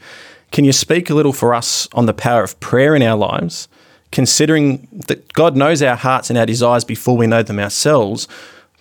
Can 0.52 0.64
you 0.64 0.72
speak 0.72 1.08
a 1.10 1.14
little 1.14 1.32
for 1.32 1.54
us 1.54 1.88
on 1.94 2.06
the 2.06 2.12
power 2.12 2.42
of 2.42 2.58
prayer 2.60 2.94
in 2.94 3.02
our 3.02 3.16
lives, 3.16 3.68
considering 4.12 4.86
that 5.06 5.32
God 5.32 5.56
knows 5.56 5.82
our 5.82 5.96
hearts 5.96 6.28
and 6.28 6.38
our 6.38 6.46
desires 6.46 6.84
before 6.84 7.16
we 7.16 7.26
know 7.26 7.42
them 7.42 7.58
ourselves, 7.58 8.28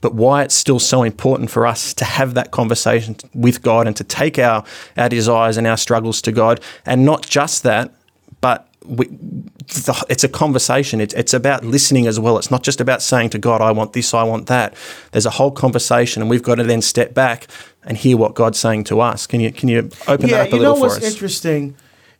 but 0.02 0.14
why 0.14 0.44
it's 0.44 0.56
still 0.56 0.80
so 0.80 1.04
important 1.04 1.52
for 1.52 1.66
us 1.66 1.94
to 1.94 2.06
have 2.06 2.34
that 2.34 2.52
conversation 2.52 3.16
with 3.34 3.62
God 3.62 3.88
and 3.88 3.96
to 3.96 4.04
take 4.04 4.40
our, 4.40 4.64
our 4.98 5.10
desires 5.10 5.58
and 5.58 5.68
our 5.68 5.78
struggles 5.78 6.22
to 6.24 6.32
God, 6.32 6.60
and 6.86 7.06
not 7.06 7.28
just 7.28 7.64
that, 7.64 7.94
but 8.42 8.69
we, 8.86 9.06
the, 9.08 10.06
it's 10.10 10.24
a 10.24 10.30
conversation. 10.30 11.02
It's, 11.02 11.14
it's 11.14 11.34
about 11.34 11.64
listening 11.64 12.08
as 12.08 12.20
well. 12.20 12.38
It's 12.38 12.50
not 12.50 12.64
just 12.64 12.80
about 12.82 13.02
saying 13.02 13.32
to 13.32 13.38
God, 13.38 13.62
I 13.62 13.72
want 13.72 13.94
this, 13.94 14.14
I 14.14 14.24
want 14.24 14.48
that. 14.48 14.74
There's 15.12 15.26
a 15.26 15.32
whole 15.32 15.52
conversation, 15.52 16.22
and 16.22 16.30
we've 16.30 16.44
got 16.44 16.56
to 16.56 16.64
then 16.64 16.82
step 16.82 17.14
back 17.14 17.48
and 17.84 17.98
hear 17.98 18.18
what 18.18 18.36
God's 18.36 18.60
saying 18.60 18.86
to 18.86 19.02
us. 19.02 19.28
Can 19.28 19.42
you 19.42 19.52
can 19.52 19.70
you 19.70 19.90
open 20.08 20.30
yeah, 20.30 20.38
that 20.38 20.48
up 20.48 20.54
a 20.54 20.56
little 20.56 20.76
for 20.76 20.86
us? 20.86 20.96
you 20.96 21.00
know 21.00 21.06
what's 21.06 21.06
interesting 21.06 21.76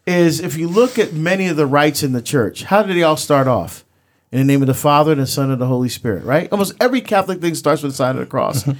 is 0.06 0.40
if 0.40 0.58
you 0.58 0.68
look 0.68 0.98
at 0.98 1.14
many 1.14 1.48
of 1.48 1.56
the 1.58 1.66
rites 1.66 2.04
in 2.04 2.14
the 2.14 2.22
church, 2.22 2.64
how 2.64 2.84
did 2.84 2.96
they 2.96 3.04
all 3.04 3.18
start 3.18 3.48
off? 3.48 3.86
In 4.32 4.38
the 4.40 4.46
name 4.46 4.62
of 4.62 4.68
the 4.68 4.74
Father 4.76 5.12
and 5.12 5.22
the 5.22 5.28
Son 5.28 5.50
and 5.50 5.60
the 5.60 5.66
Holy 5.66 5.90
Spirit, 5.90 6.24
right? 6.24 6.52
Almost 6.52 6.74
every 6.80 7.02
Catholic 7.02 7.42
thing 7.42 7.56
starts 7.56 7.82
with 7.82 7.94
the 7.94 7.96
sign 7.96 8.12
of 8.16 8.20
the 8.20 8.26
cross, 8.28 8.64
Mm-hmm. 8.64 8.78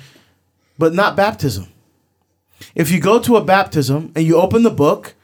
but 0.78 0.94
not 0.94 1.16
baptism. 1.16 1.68
If 2.76 2.92
you 2.92 3.00
go 3.00 3.20
to 3.20 3.36
a 3.36 3.44
baptism 3.44 4.12
and 4.16 4.26
you 4.26 4.36
open 4.38 4.64
the 4.64 4.70
book, 4.70 5.16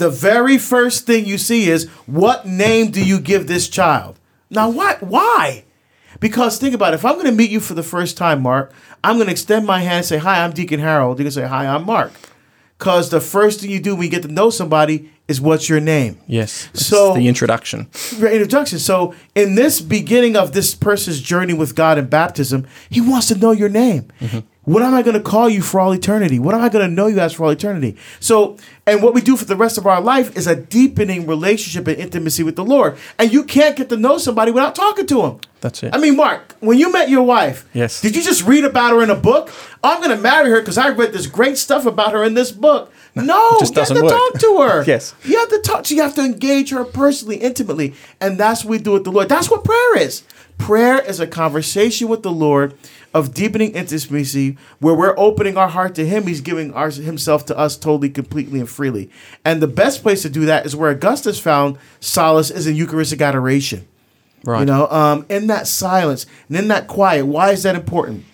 the 0.00 0.10
very 0.10 0.58
first 0.58 1.06
thing 1.06 1.26
you 1.26 1.38
see 1.38 1.68
is 1.68 1.86
what 2.06 2.46
name 2.46 2.90
do 2.90 3.04
you 3.04 3.20
give 3.20 3.46
this 3.46 3.68
child? 3.68 4.18
Now, 4.48 4.68
what? 4.70 5.02
Why? 5.02 5.64
Because 6.18 6.58
think 6.58 6.74
about 6.74 6.92
it. 6.92 6.96
If 6.96 7.04
I'm 7.04 7.14
going 7.14 7.26
to 7.26 7.32
meet 7.32 7.50
you 7.50 7.60
for 7.60 7.74
the 7.74 7.82
first 7.82 8.16
time, 8.16 8.42
Mark, 8.42 8.72
I'm 9.04 9.16
going 9.16 9.26
to 9.26 9.32
extend 9.32 9.66
my 9.66 9.80
hand 9.80 9.98
and 9.98 10.06
say, 10.06 10.18
"Hi, 10.18 10.42
I'm 10.42 10.52
Deacon 10.52 10.80
Harold." 10.80 11.18
You 11.18 11.24
can 11.24 11.32
say, 11.32 11.46
"Hi, 11.46 11.66
I'm 11.66 11.84
Mark." 11.86 12.12
Because 12.78 13.10
the 13.10 13.20
first 13.20 13.60
thing 13.60 13.70
you 13.70 13.78
do 13.78 13.94
when 13.94 14.04
you 14.04 14.10
get 14.10 14.22
to 14.22 14.28
know 14.28 14.48
somebody 14.48 15.10
is 15.28 15.38
what's 15.38 15.68
your 15.68 15.80
name? 15.80 16.18
Yes. 16.26 16.70
So- 16.72 17.14
the 17.14 17.28
introduction. 17.28 17.88
Your 18.16 18.30
introduction. 18.30 18.78
So 18.78 19.14
in 19.34 19.54
this 19.54 19.82
beginning 19.82 20.34
of 20.34 20.52
this 20.52 20.74
person's 20.74 21.20
journey 21.20 21.52
with 21.52 21.74
God 21.74 21.98
in 21.98 22.06
baptism, 22.06 22.66
he 22.88 23.02
wants 23.02 23.28
to 23.28 23.34
know 23.36 23.52
your 23.52 23.68
name. 23.68 24.10
Mm-hmm. 24.20 24.40
What 24.70 24.84
am 24.84 24.94
I 24.94 25.02
going 25.02 25.14
to 25.14 25.20
call 25.20 25.48
you 25.48 25.62
for 25.62 25.80
all 25.80 25.90
eternity? 25.92 26.38
What 26.38 26.54
am 26.54 26.60
I 26.60 26.68
going 26.68 26.88
to 26.88 26.94
know 26.94 27.08
you 27.08 27.18
as 27.18 27.32
for 27.32 27.42
all 27.44 27.50
eternity? 27.50 27.96
So, 28.20 28.56
and 28.86 29.02
what 29.02 29.14
we 29.14 29.20
do 29.20 29.36
for 29.36 29.44
the 29.44 29.56
rest 29.56 29.78
of 29.78 29.84
our 29.84 30.00
life 30.00 30.36
is 30.36 30.46
a 30.46 30.54
deepening 30.54 31.26
relationship 31.26 31.88
and 31.88 31.98
intimacy 31.98 32.44
with 32.44 32.54
the 32.54 32.64
Lord. 32.64 32.96
And 33.18 33.32
you 33.32 33.42
can't 33.42 33.76
get 33.76 33.88
to 33.88 33.96
know 33.96 34.16
somebody 34.16 34.52
without 34.52 34.76
talking 34.76 35.08
to 35.08 35.22
him. 35.26 35.40
That's 35.60 35.82
it. 35.82 35.92
I 35.92 35.98
mean, 35.98 36.16
Mark, 36.16 36.54
when 36.60 36.78
you 36.78 36.92
met 36.92 37.08
your 37.10 37.22
wife, 37.24 37.68
Yes. 37.74 38.00
did 38.00 38.14
you 38.14 38.22
just 38.22 38.44
read 38.44 38.62
about 38.64 38.92
her 38.92 39.02
in 39.02 39.10
a 39.10 39.16
book? 39.16 39.50
I'm 39.82 40.00
going 40.00 40.16
to 40.16 40.22
marry 40.22 40.50
her 40.50 40.60
because 40.60 40.78
I 40.78 40.90
read 40.90 41.12
this 41.12 41.26
great 41.26 41.58
stuff 41.58 41.84
about 41.84 42.12
her 42.12 42.22
in 42.22 42.34
this 42.34 42.52
book. 42.52 42.92
No, 43.16 43.58
you 43.60 43.66
have 43.74 43.88
to 43.88 44.02
work. 44.02 44.12
talk 44.12 44.40
to 44.40 44.58
her. 44.62 44.84
Yes. 44.86 45.14
You 45.24 45.36
have 45.36 45.48
to 45.48 45.58
talk. 45.64 45.90
You 45.90 46.00
have 46.02 46.14
to 46.14 46.22
engage 46.22 46.70
her 46.70 46.84
personally, 46.84 47.36
intimately, 47.38 47.94
and 48.20 48.38
that's 48.38 48.64
what 48.64 48.70
we 48.70 48.78
do 48.78 48.92
with 48.92 49.02
the 49.02 49.10
Lord. 49.10 49.28
That's 49.28 49.50
what 49.50 49.64
prayer 49.64 49.98
is. 49.98 50.22
Prayer 50.58 51.00
is 51.00 51.18
a 51.20 51.26
conversation 51.26 52.06
with 52.08 52.22
the 52.22 52.30
Lord 52.30 52.74
of 53.12 53.34
deepening 53.34 53.72
intimacy, 53.72 54.56
where 54.78 54.94
we're 54.94 55.18
opening 55.18 55.56
our 55.56 55.68
heart 55.68 55.94
to 55.96 56.06
Him. 56.06 56.26
He's 56.26 56.40
giving 56.40 56.72
our, 56.74 56.90
Himself 56.90 57.44
to 57.46 57.58
us 57.58 57.76
totally, 57.76 58.10
completely, 58.10 58.60
and 58.60 58.68
freely. 58.68 59.10
And 59.44 59.60
the 59.60 59.66
best 59.66 60.02
place 60.02 60.22
to 60.22 60.30
do 60.30 60.44
that 60.46 60.66
is 60.66 60.76
where 60.76 60.90
Augustus 60.90 61.38
found 61.38 61.78
solace 61.98 62.50
is 62.50 62.66
in 62.66 62.76
Eucharistic 62.76 63.20
adoration. 63.20 63.86
Right. 64.44 64.60
You 64.60 64.66
know, 64.66 64.88
um, 64.88 65.26
in 65.28 65.48
that 65.48 65.66
silence 65.66 66.26
and 66.48 66.56
in 66.56 66.68
that 66.68 66.86
quiet. 66.86 67.26
Why 67.26 67.50
is 67.50 67.62
that 67.64 67.74
important? 67.74 68.24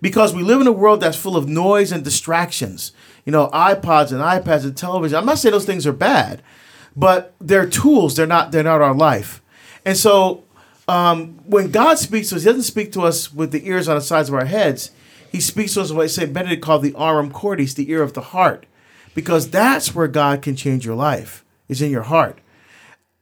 Because 0.00 0.34
we 0.34 0.42
live 0.42 0.60
in 0.60 0.66
a 0.66 0.72
world 0.72 1.00
that's 1.00 1.16
full 1.16 1.36
of 1.36 1.48
noise 1.48 1.92
and 1.92 2.02
distractions. 2.02 2.92
You 3.24 3.32
know, 3.32 3.48
iPods 3.48 4.12
and 4.12 4.20
iPads 4.20 4.64
and 4.64 4.76
television. 4.76 5.18
I'm 5.18 5.26
not 5.26 5.38
saying 5.38 5.52
those 5.52 5.66
things 5.66 5.86
are 5.86 5.92
bad, 5.92 6.42
but 6.96 7.34
they're 7.40 7.68
tools. 7.68 8.16
They're 8.16 8.26
not. 8.26 8.52
They're 8.52 8.62
not 8.62 8.80
our 8.80 8.94
life. 8.94 9.42
And 9.84 9.96
so, 9.96 10.44
um, 10.90 11.38
when 11.46 11.70
God 11.70 11.98
speaks 11.98 12.30
to 12.30 12.36
us, 12.36 12.42
He 12.42 12.46
doesn't 12.46 12.64
speak 12.64 12.90
to 12.92 13.02
us 13.02 13.32
with 13.32 13.52
the 13.52 13.66
ears 13.68 13.88
on 13.88 13.94
the 13.94 14.00
sides 14.00 14.28
of 14.28 14.34
our 14.34 14.46
heads. 14.46 14.90
He 15.30 15.40
speaks 15.40 15.74
to 15.74 15.82
us 15.82 15.92
what 15.92 16.10
Saint 16.10 16.32
Benedict 16.32 16.60
called 16.60 16.82
the 16.82 16.92
aurem 16.92 17.32
cordis, 17.32 17.74
the 17.74 17.88
ear 17.90 18.02
of 18.02 18.14
the 18.14 18.20
heart, 18.20 18.66
because 19.14 19.50
that's 19.50 19.94
where 19.94 20.08
God 20.08 20.42
can 20.42 20.56
change 20.56 20.84
your 20.84 20.96
life. 20.96 21.44
Is 21.68 21.80
in 21.80 21.92
your 21.92 22.02
heart. 22.02 22.40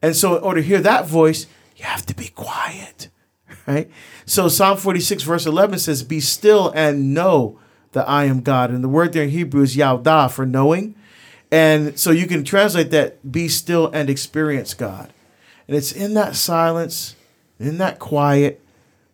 And 0.00 0.16
so, 0.16 0.38
in 0.38 0.42
order 0.42 0.62
to 0.62 0.66
hear 0.66 0.80
that 0.80 1.06
voice, 1.06 1.46
you 1.76 1.84
have 1.84 2.06
to 2.06 2.14
be 2.14 2.28
quiet, 2.28 3.10
right? 3.66 3.90
So, 4.24 4.48
Psalm 4.48 4.78
46, 4.78 5.22
verse 5.24 5.44
11 5.44 5.80
says, 5.80 6.02
Be 6.02 6.20
still 6.20 6.70
and 6.70 7.12
know 7.12 7.58
that 7.92 8.08
I 8.08 8.24
am 8.24 8.40
God. 8.40 8.70
And 8.70 8.82
the 8.82 8.88
word 8.88 9.12
there 9.12 9.24
in 9.24 9.28
Hebrew 9.28 9.60
is 9.60 9.76
yaudah 9.76 10.30
for 10.30 10.46
knowing. 10.46 10.94
And 11.52 11.98
so, 11.98 12.10
you 12.10 12.26
can 12.26 12.42
translate 12.42 12.90
that, 12.92 13.30
be 13.30 13.48
still 13.48 13.90
and 13.92 14.08
experience 14.08 14.72
God. 14.72 15.12
And 15.66 15.76
it's 15.76 15.92
in 15.92 16.14
that 16.14 16.34
silence, 16.34 17.14
in 17.58 17.78
that 17.78 17.98
quiet, 17.98 18.60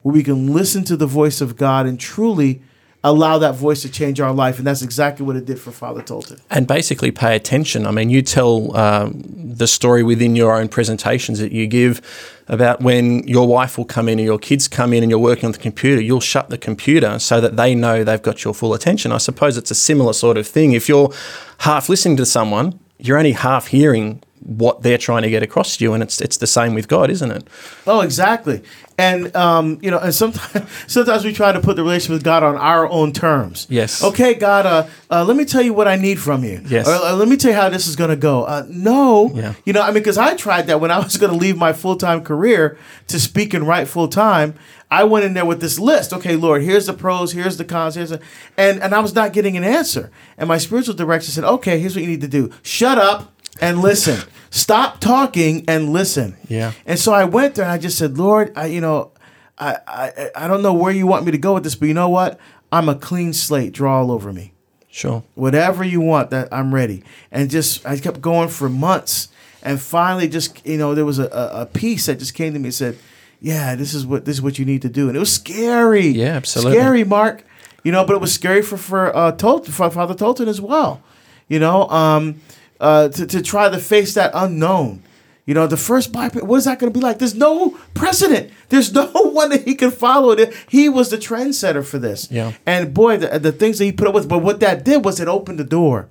where 0.03 0.13
we 0.13 0.23
can 0.23 0.53
listen 0.53 0.85
to 0.85 0.97
the 0.97 1.07
voice 1.07 1.41
of 1.41 1.57
God 1.57 1.87
and 1.87 1.99
truly 1.99 2.63
allow 3.07 3.37
that 3.37 3.55
voice 3.55 3.83
to 3.83 3.91
change 3.91 4.19
our 4.19 4.33
life. 4.33 4.57
And 4.57 4.67
that's 4.67 4.81
exactly 4.81 5.27
what 5.27 5.37
it 5.37 5.45
did 5.45 5.61
for 5.61 5.71
Father 5.71 6.01
Tolton. 6.01 6.41
and 6.51 6.67
basically 6.67 7.11
pay 7.11 7.37
attention. 7.37 7.87
I 7.87 7.91
mean, 7.91 8.09
you 8.09 8.23
tell 8.23 8.75
um, 8.77 9.23
the 9.37 9.67
story 9.67 10.03
within 10.03 10.35
your 10.35 10.57
own 10.59 10.69
presentations 10.69 11.39
that 11.39 11.53
you 11.53 11.67
give 11.67 12.01
about 12.49 12.81
when 12.81 13.27
your 13.29 13.47
wife 13.47 13.77
will 13.77 13.85
come 13.85 14.09
in 14.09 14.19
or 14.19 14.23
your 14.23 14.39
kids 14.39 14.69
come 14.69 14.95
in 14.95 15.03
and 15.03 15.11
you're 15.11 15.19
working 15.19 15.45
on 15.45 15.53
the 15.53 15.59
computer, 15.59 16.01
you'll 16.01 16.21
shut 16.21 16.49
the 16.49 16.59
computer 16.59 17.19
so 17.19 17.43
that 17.43 17.57
they 17.57 17.75
know 17.75 18.05
they've 18.05 18.23
got 18.23 18.43
your 18.43 18.55
full 18.55 18.73
attention. 18.73 19.13
I 19.13 19.19
suppose 19.19 19.59
it's 19.59 19.71
a 19.71 19.75
similar 19.75 20.15
sort 20.15 20.39
of 20.39 20.47
thing. 20.47 20.73
If 20.73 20.89
you're 20.89 21.13
half 21.59 21.91
listening 21.91 22.17
to 22.17 22.27
someone, 22.27 22.81
you're 22.99 23.19
only 23.19 23.33
half 23.33 23.67
hearing 23.67 24.23
what 24.45 24.83
they're 24.83 24.99
trying 24.99 25.23
to 25.23 25.31
get 25.31 25.43
across 25.43 25.77
to 25.77 25.85
you, 25.85 25.95
and 25.95 26.03
it's 26.03 26.21
it's 26.21 26.37
the 26.37 26.47
same 26.47 26.75
with 26.75 26.87
God, 26.87 27.11
isn't 27.11 27.31
it? 27.31 27.49
Oh, 27.87 28.01
exactly. 28.01 28.63
And 28.97 29.35
um, 29.35 29.79
you 29.83 29.91
know, 29.91 29.99
and 29.99 30.15
sometimes 30.15 30.71
sometimes 30.87 31.25
we 31.25 31.33
try 31.33 31.51
to 31.51 31.61
put 31.61 31.77
the 31.77 31.83
relationship 31.83 32.13
with 32.13 32.25
God 32.25 32.43
on 32.43 32.57
our 32.57 32.89
own 32.89 33.13
terms. 33.13 33.67
Yes. 33.71 34.05
Okay, 34.05 34.35
God. 34.35 34.67
Uh, 34.67 34.87
uh, 35.11 35.25
let 35.25 35.37
me 35.37 35.45
tell 35.45 35.63
you 35.63 35.73
what 35.73 35.89
I 35.89 35.97
need 35.97 36.21
from 36.21 36.45
you. 36.45 36.61
Yes. 36.67 36.87
Or 36.87 36.93
uh, 36.93 37.15
let 37.15 37.27
me 37.27 37.37
tell 37.37 37.51
you 37.51 37.57
how 37.57 37.69
this 37.71 37.87
is 37.87 37.97
going 37.97 38.11
to 38.11 38.17
go. 38.17 38.45
Uh, 38.45 38.65
no. 38.69 39.31
Yeah. 39.35 39.55
You 39.65 39.73
know, 39.73 39.83
I 39.83 39.87
mean, 39.87 39.95
because 39.95 40.19
I 40.19 40.37
tried 40.37 40.67
that 40.67 40.81
when 40.81 40.91
I 40.91 40.99
was 41.03 41.17
going 41.17 41.33
to 41.33 41.39
leave 41.39 41.57
my 41.57 41.73
full 41.73 41.97
time 41.97 42.23
career 42.23 42.79
to 43.09 43.19
speak 43.19 43.55
and 43.55 43.67
write 43.67 43.89
full 43.89 44.09
time. 44.09 44.55
I 44.91 45.03
went 45.03 45.25
in 45.25 45.35
there 45.35 45.47
with 45.47 45.61
this 45.61 45.79
list. 45.79 46.13
Okay, 46.13 46.37
Lord, 46.37 46.63
here's 46.63 46.87
the 46.87 46.93
pros, 46.93 47.33
here's 47.33 47.57
the 47.57 47.65
cons, 47.65 47.97
here's 47.97 48.11
the, 48.11 48.21
and 48.57 48.81
and 48.81 48.95
I 48.95 49.01
was 49.01 49.15
not 49.15 49.33
getting 49.33 49.57
an 49.57 49.65
answer. 49.65 50.13
And 50.39 50.47
my 50.47 50.59
spiritual 50.59 50.95
director 50.95 51.33
said, 51.33 51.43
"Okay, 51.43 51.81
here's 51.81 51.97
what 51.97 52.03
you 52.03 52.09
need 52.09 52.21
to 52.21 52.29
do: 52.29 52.53
shut 52.63 52.99
up 52.99 53.33
and 53.61 53.81
listen. 53.81 54.21
Stop 54.55 55.01
talking 55.01 55.65
and 55.69 55.93
listen." 55.93 56.37
Yeah. 56.49 56.73
And 56.87 56.99
so 56.99 57.13
I 57.13 57.25
went 57.25 57.57
there 57.57 57.65
and 57.65 57.73
I 57.73 57.79
just 57.79 57.99
said, 57.99 58.17
Lord, 58.19 58.53
I, 58.57 58.67
you 58.67 58.81
know, 58.81 59.11
I, 59.59 59.77
I, 59.87 60.31
I 60.37 60.49
don't 60.49 60.63
know 60.63 60.73
where 60.73 60.93
you 60.93 61.07
want 61.07 61.25
me 61.25 61.33
to 61.33 61.39
go 61.39 61.55
with 61.55 61.65
this, 61.65 61.75
but 61.75 61.89
you 61.89 61.95
know 61.95 62.09
what? 62.09 62.39
I'm 62.73 62.89
a 62.89 62.95
clean 62.95 63.33
slate. 63.33 63.73
Draw 63.73 64.01
all 64.01 64.11
over 64.11 64.33
me. 64.33 64.53
Sure. 64.91 65.25
Whatever 65.35 65.83
you 65.83 66.01
want, 66.01 66.31
that 66.31 66.49
I'm 66.53 66.73
ready. 66.73 67.03
And 67.33 67.51
just 67.51 67.85
I 67.85 67.99
kept 67.99 68.21
going 68.21 68.49
for 68.49 68.69
months, 68.69 69.29
and 69.63 69.81
finally, 69.81 70.29
just 70.29 70.65
you 70.65 70.79
know, 70.79 70.95
there 70.95 71.05
was 71.05 71.19
a, 71.19 71.27
a, 71.27 71.67
piece 71.67 72.07
that 72.07 72.21
just 72.21 72.35
came 72.35 72.53
to 72.53 72.59
me 72.61 72.67
and 72.67 72.75
said, 72.75 72.99
"Yeah, 73.41 73.75
this 73.75 73.93
is 73.93 74.07
what 74.07 74.25
this 74.25 74.37
is 74.37 74.43
what 74.43 74.59
you 74.59 74.65
need 74.65 74.83
to 74.83 74.89
do." 74.89 75.09
And 75.09 75.17
it 75.17 75.21
was 75.21 75.33
scary. 75.33 76.07
Yeah, 76.07 76.37
absolutely. 76.37 76.79
Scary, 76.79 77.03
Mark. 77.03 77.45
You 77.83 77.93
know, 77.93 78.05
but 78.05 78.15
it 78.15 78.21
was 78.21 78.33
scary 78.33 78.63
for 78.63 78.77
for 78.77 79.15
uh, 79.17 79.33
Tolton, 79.33 79.73
for 79.73 79.91
Father 79.91 80.15
Tolton 80.15 80.47
as 80.47 80.61
well. 80.61 81.03
You 81.49 81.59
know, 81.59 81.89
um, 81.89 82.41
uh, 82.85 83.09
to 83.09 83.27
to 83.27 83.41
try 83.41 83.71
to 83.71 83.79
face 83.79 84.13
that 84.15 84.31
unknown. 84.35 85.03
You 85.47 85.55
know, 85.55 85.67
the 85.67 85.77
first 85.77 86.13
black 86.13 86.35
what 86.35 86.57
is 86.57 86.67
that 86.67 86.79
going 86.79 86.93
to 86.93 86.99
be 86.99 87.03
like? 87.03 87.19
There's 87.19 87.35
no 87.35 87.71
precedent. 87.95 88.51
There's 88.69 88.93
no 88.93 89.07
one 89.15 89.49
that 89.51 89.65
he 89.65 89.75
can 89.75 89.91
follow. 89.91 90.37
He 90.69 90.89
was 90.89 91.11
the 91.11 91.17
trendsetter 91.17 91.85
for 91.85 91.99
this. 91.99 92.31
Yeah. 92.31 92.53
And 92.67 92.93
boy, 92.93 93.17
the, 93.17 93.39
the 93.39 93.53
things 93.53 93.79
that 93.79 93.87
he 93.87 93.93
put 93.93 94.09
up 94.09 94.15
with, 94.15 94.29
but 94.29 94.39
what 94.39 94.61
that 94.61 94.85
did 94.85 95.05
was 95.05 95.19
it 95.19 95.29
opened 95.29 95.59
the 95.59 95.65
door. 95.65 96.09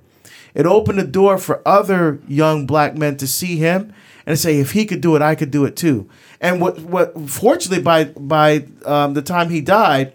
It 0.52 0.66
opened 0.66 0.98
the 0.98 1.06
door 1.06 1.38
for 1.38 1.62
other 1.66 2.20
young 2.28 2.66
black 2.66 2.96
men 2.96 3.16
to 3.18 3.26
see 3.26 3.56
him 3.56 3.92
and 4.24 4.38
say, 4.38 4.58
if 4.58 4.70
he 4.72 4.84
could 4.84 5.00
do 5.00 5.16
it, 5.16 5.22
I 5.22 5.34
could 5.34 5.50
do 5.50 5.64
it 5.64 5.76
too. 5.76 6.08
And 6.40 6.60
what, 6.60 6.80
what 6.80 7.28
fortunately, 7.28 7.82
by 7.82 8.04
by 8.04 8.66
um, 8.84 9.14
the 9.14 9.22
time 9.22 9.50
he 9.50 9.60
died, 9.60 10.12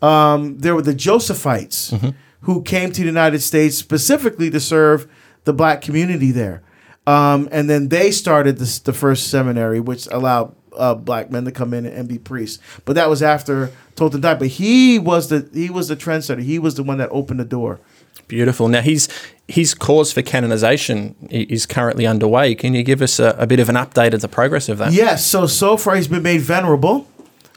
um, 0.00 0.58
there 0.58 0.74
were 0.74 0.82
the 0.82 0.94
Josephites 0.94 2.14
who 2.42 2.62
came 2.62 2.92
to 2.92 3.00
the 3.00 3.06
United 3.06 3.40
States 3.40 3.76
specifically 3.76 4.50
to 4.50 4.60
serve 4.60 5.08
the 5.44 5.52
black 5.52 5.82
community 5.82 6.30
there. 6.30 6.62
Um, 7.06 7.48
and 7.50 7.68
then 7.68 7.88
they 7.88 8.10
started 8.10 8.58
this, 8.58 8.78
the 8.78 8.92
first 8.92 9.28
seminary, 9.28 9.80
which 9.80 10.06
allowed 10.10 10.54
uh, 10.76 10.94
black 10.94 11.30
men 11.30 11.44
to 11.44 11.52
come 11.52 11.74
in 11.74 11.84
and 11.84 12.08
be 12.08 12.18
priests. 12.18 12.62
But 12.84 12.94
that 12.94 13.08
was 13.10 13.22
after 13.22 13.70
Tolton 13.96 14.20
died. 14.20 14.38
But 14.38 14.48
he 14.48 14.98
was 14.98 15.28
the 15.28 15.48
he 15.52 15.70
was 15.70 15.88
the 15.88 15.96
trendsetter. 15.96 16.42
He 16.42 16.58
was 16.58 16.76
the 16.76 16.82
one 16.82 16.98
that 16.98 17.08
opened 17.10 17.40
the 17.40 17.44
door. 17.44 17.80
Beautiful. 18.28 18.68
Now, 18.68 18.80
his 18.80 19.08
his 19.48 19.74
cause 19.74 20.12
for 20.12 20.22
canonization 20.22 21.14
is 21.30 21.66
currently 21.66 22.06
underway. 22.06 22.54
Can 22.54 22.74
you 22.74 22.82
give 22.82 23.02
us 23.02 23.18
a, 23.18 23.34
a 23.38 23.46
bit 23.46 23.60
of 23.60 23.68
an 23.68 23.74
update 23.74 24.14
of 24.14 24.20
the 24.20 24.28
progress 24.28 24.68
of 24.68 24.78
that? 24.78 24.92
Yes. 24.92 25.26
So 25.26 25.46
so 25.46 25.76
far 25.76 25.96
he's 25.96 26.08
been 26.08 26.22
made 26.22 26.40
venerable, 26.40 27.08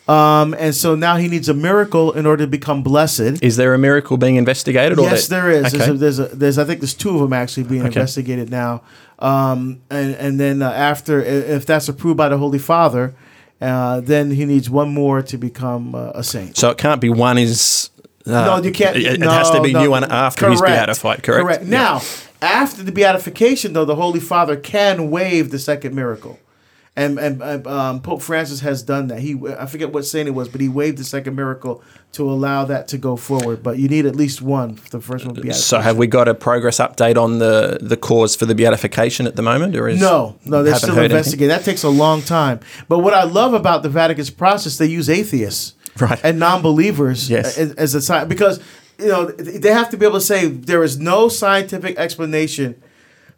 um, 0.08 0.54
and 0.58 0.76
so 0.76 0.96
now 0.96 1.16
he 1.18 1.28
needs 1.28 1.50
a 1.50 1.54
miracle 1.54 2.12
in 2.12 2.26
order 2.26 2.44
to 2.46 2.50
become 2.50 2.84
blessed. 2.84 3.42
Is 3.44 3.58
there 3.58 3.74
a 3.74 3.78
miracle 3.80 4.18
being 4.18 4.36
investigated? 4.36 5.00
Or 5.00 5.04
Yes, 5.04 5.28
that- 5.28 5.36
there 5.42 5.52
is. 5.52 5.66
Okay. 5.74 5.78
There's, 5.78 5.90
a, 5.90 5.94
there's, 5.94 6.20
a, 6.20 6.26
there's, 6.36 6.58
I 6.60 6.64
think 6.66 6.82
there's 6.82 6.94
two 6.94 7.16
of 7.16 7.22
them 7.22 7.34
actually 7.34 7.64
being 7.64 7.82
Okay. 7.82 8.00
investigated 8.00 8.50
now. 8.50 8.82
Um, 9.20 9.82
and 9.90 10.14
and 10.16 10.40
then 10.40 10.62
uh, 10.62 10.70
after, 10.70 11.22
if 11.22 11.66
that's 11.66 11.88
approved 11.88 12.18
by 12.18 12.30
the 12.30 12.38
Holy 12.38 12.60
Father, 12.60 13.16
uh, 13.62 14.02
then 14.02 14.32
he 14.32 14.46
needs 14.46 14.70
one 14.70 14.90
more 14.94 15.22
to 15.22 15.38
become 15.38 15.96
uh, 15.96 16.12
a 16.14 16.24
saint. 16.24 16.58
so 16.58 16.70
it 16.70 16.78
can't 16.78 17.00
be 17.02 17.10
one 17.10 17.38
is. 17.38 17.90
Uh, 18.28 18.32
no, 18.32 18.58
you 18.62 18.72
can't. 18.72 18.98
It, 18.98 19.06
it 19.06 19.22
has 19.22 19.50
to 19.52 19.62
be 19.62 19.72
no. 19.72 19.84
you 19.84 19.92
one 19.92 20.04
after 20.04 20.50
he's 20.50 20.60
Correct. 20.60 20.76
beatified. 20.76 21.24
Correct. 21.24 21.64
Yeah. 21.64 21.70
Now, 21.70 22.02
after 22.42 22.84
the 22.84 22.92
beatification, 22.92 23.74
though, 23.74 23.86
the 23.86 23.96
Holy 23.96 24.20
Father 24.20 24.58
can 24.58 25.10
waive 25.12 25.52
the 25.52 25.60
second 25.60 25.96
miracle. 25.96 26.40
And, 26.98 27.20
and 27.20 27.68
um, 27.68 28.02
Pope 28.02 28.22
Francis 28.22 28.62
has 28.62 28.82
done 28.82 29.08
that. 29.08 29.20
He 29.20 29.38
I 29.60 29.66
forget 29.66 29.92
what 29.92 30.06
saint 30.06 30.30
it 30.30 30.32
was, 30.32 30.48
but 30.48 30.62
he 30.62 30.70
waived 30.70 30.98
the 30.98 31.04
second 31.04 31.36
miracle 31.36 31.84
to 32.14 32.30
allow 32.32 32.64
that 32.64 32.88
to 32.90 32.98
go 32.98 33.18
forward. 33.18 33.62
But 33.62 33.78
you 33.80 33.90
need 33.90 34.06
at 34.06 34.16
least 34.16 34.42
one. 34.42 34.80
The 34.92 35.02
first 35.02 35.26
one 35.26 35.52
So 35.52 35.80
have 35.82 35.98
we 35.98 36.08
got 36.08 36.30
a 36.30 36.34
progress 36.34 36.78
update 36.80 37.18
on 37.22 37.40
the 37.40 37.80
the 37.82 37.98
cause 37.98 38.38
for 38.38 38.46
the 38.46 38.56
beatification 38.56 39.28
at 39.28 39.36
the 39.36 39.42
moment, 39.42 39.76
or 39.76 39.90
is 39.90 40.00
No, 40.00 40.38
no, 40.46 40.64
they're 40.64 40.76
still 40.76 40.92
heard 40.92 41.00
anything? 41.00 41.18
investigating. 41.18 41.48
That 41.50 41.66
takes 41.66 41.84
a 41.84 41.90
long 41.90 42.22
time. 42.22 42.62
But 42.88 43.00
what 43.00 43.14
I 43.14 43.24
love 43.24 43.54
about 43.54 43.84
the 43.84 43.90
Vatican's 43.90 44.30
process, 44.30 44.78
they 44.78 44.86
use 44.88 45.10
atheists 45.10 45.74
Right. 46.00 46.20
and 46.24 46.40
non-believers 46.40 47.30
Yes. 47.30 47.58
as, 47.58 47.74
as 47.74 47.96
a 47.96 48.02
sign 48.02 48.30
because 48.30 48.62
you 49.00 49.08
know 49.08 49.26
they 49.26 49.72
have 49.74 49.90
to 49.90 49.98
be 49.98 50.06
able 50.06 50.20
to 50.20 50.26
say 50.26 50.48
there 50.48 50.84
is 50.84 50.98
no 50.98 51.28
scientific 51.28 51.98
explanation 51.98 52.76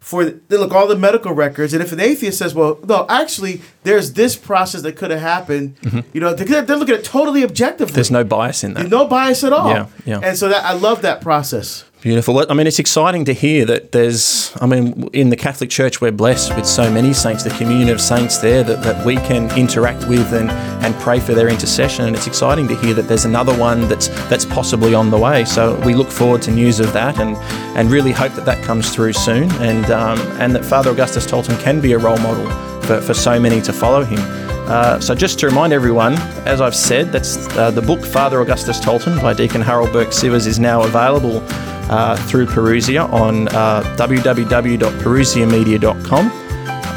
for 0.00 0.24
they 0.24 0.56
look 0.56 0.72
all 0.72 0.86
the 0.86 0.96
medical 0.96 1.32
records, 1.32 1.74
and 1.74 1.82
if 1.82 1.92
an 1.92 2.00
atheist 2.00 2.38
says, 2.38 2.54
"Well, 2.54 2.78
no, 2.84 3.04
actually, 3.08 3.60
there's 3.82 4.12
this 4.12 4.36
process 4.36 4.82
that 4.82 4.96
could 4.96 5.10
have 5.10 5.20
happened," 5.20 5.74
you 6.12 6.20
know, 6.20 6.34
they're, 6.34 6.62
they're 6.62 6.76
looking 6.76 6.94
at 6.94 7.00
it 7.00 7.04
totally 7.04 7.44
objectively. 7.44 7.86
Mm-hmm. 7.86 7.94
There's 7.94 8.10
no 8.10 8.24
bias 8.24 8.64
in 8.64 8.74
that. 8.74 8.88
no 8.88 9.06
bias 9.06 9.44
at 9.44 9.52
all. 9.52 9.70
Yeah, 9.70 9.86
Yeah. 10.04 10.20
And 10.22 10.38
so 10.38 10.48
that 10.48 10.64
I 10.64 10.72
love 10.72 11.02
that 11.02 11.20
process. 11.20 11.84
Beautiful. 12.00 12.46
I 12.48 12.54
mean, 12.54 12.68
it's 12.68 12.78
exciting 12.78 13.24
to 13.24 13.32
hear 13.32 13.64
that 13.64 13.90
there's, 13.90 14.56
I 14.60 14.66
mean, 14.66 15.10
in 15.12 15.30
the 15.30 15.36
Catholic 15.36 15.68
Church, 15.68 16.00
we're 16.00 16.12
blessed 16.12 16.54
with 16.54 16.64
so 16.64 16.88
many 16.88 17.12
saints, 17.12 17.42
the 17.42 17.50
communion 17.50 17.88
of 17.88 18.00
saints 18.00 18.38
there 18.38 18.62
that, 18.62 18.84
that 18.84 19.04
we 19.04 19.16
can 19.16 19.50
interact 19.58 20.06
with 20.06 20.32
and, 20.32 20.48
and 20.48 20.94
pray 21.00 21.18
for 21.18 21.34
their 21.34 21.48
intercession. 21.48 22.04
And 22.06 22.14
it's 22.14 22.28
exciting 22.28 22.68
to 22.68 22.76
hear 22.76 22.94
that 22.94 23.08
there's 23.08 23.24
another 23.24 23.52
one 23.58 23.88
that's 23.88 24.06
that's 24.28 24.44
possibly 24.44 24.94
on 24.94 25.10
the 25.10 25.18
way. 25.18 25.44
So 25.44 25.74
we 25.84 25.94
look 25.94 26.08
forward 26.08 26.40
to 26.42 26.52
news 26.52 26.78
of 26.78 26.92
that 26.92 27.18
and, 27.18 27.36
and 27.76 27.90
really 27.90 28.12
hope 28.12 28.32
that 28.34 28.44
that 28.44 28.62
comes 28.62 28.94
through 28.94 29.14
soon 29.14 29.50
and, 29.54 29.90
um, 29.90 30.20
and 30.40 30.54
that 30.54 30.64
Father 30.64 30.90
Augustus 30.90 31.26
Tolton 31.26 31.60
can 31.60 31.80
be 31.80 31.94
a 31.94 31.98
role 31.98 32.18
model 32.18 32.48
for, 32.82 33.00
for 33.00 33.12
so 33.12 33.40
many 33.40 33.60
to 33.62 33.72
follow 33.72 34.04
him. 34.04 34.20
Uh, 34.70 35.00
so 35.00 35.16
just 35.16 35.40
to 35.40 35.46
remind 35.46 35.72
everyone, 35.72 36.12
as 36.46 36.60
I've 36.60 36.76
said, 36.76 37.10
that's 37.10 37.48
uh, 37.56 37.72
the 37.72 37.82
book 37.82 38.04
Father 38.04 38.40
Augustus 38.40 38.78
Tolton 38.78 39.20
by 39.20 39.34
Deacon 39.34 39.62
Harold 39.62 39.92
Burke 39.92 40.10
Sivers 40.10 40.46
is 40.46 40.60
now 40.60 40.82
available 40.84 41.42
uh, 41.88 42.16
through 42.28 42.46
Parousia 42.46 43.12
on 43.12 43.48
uh, 43.48 43.82
www.parousiamedia.com. 43.96 46.30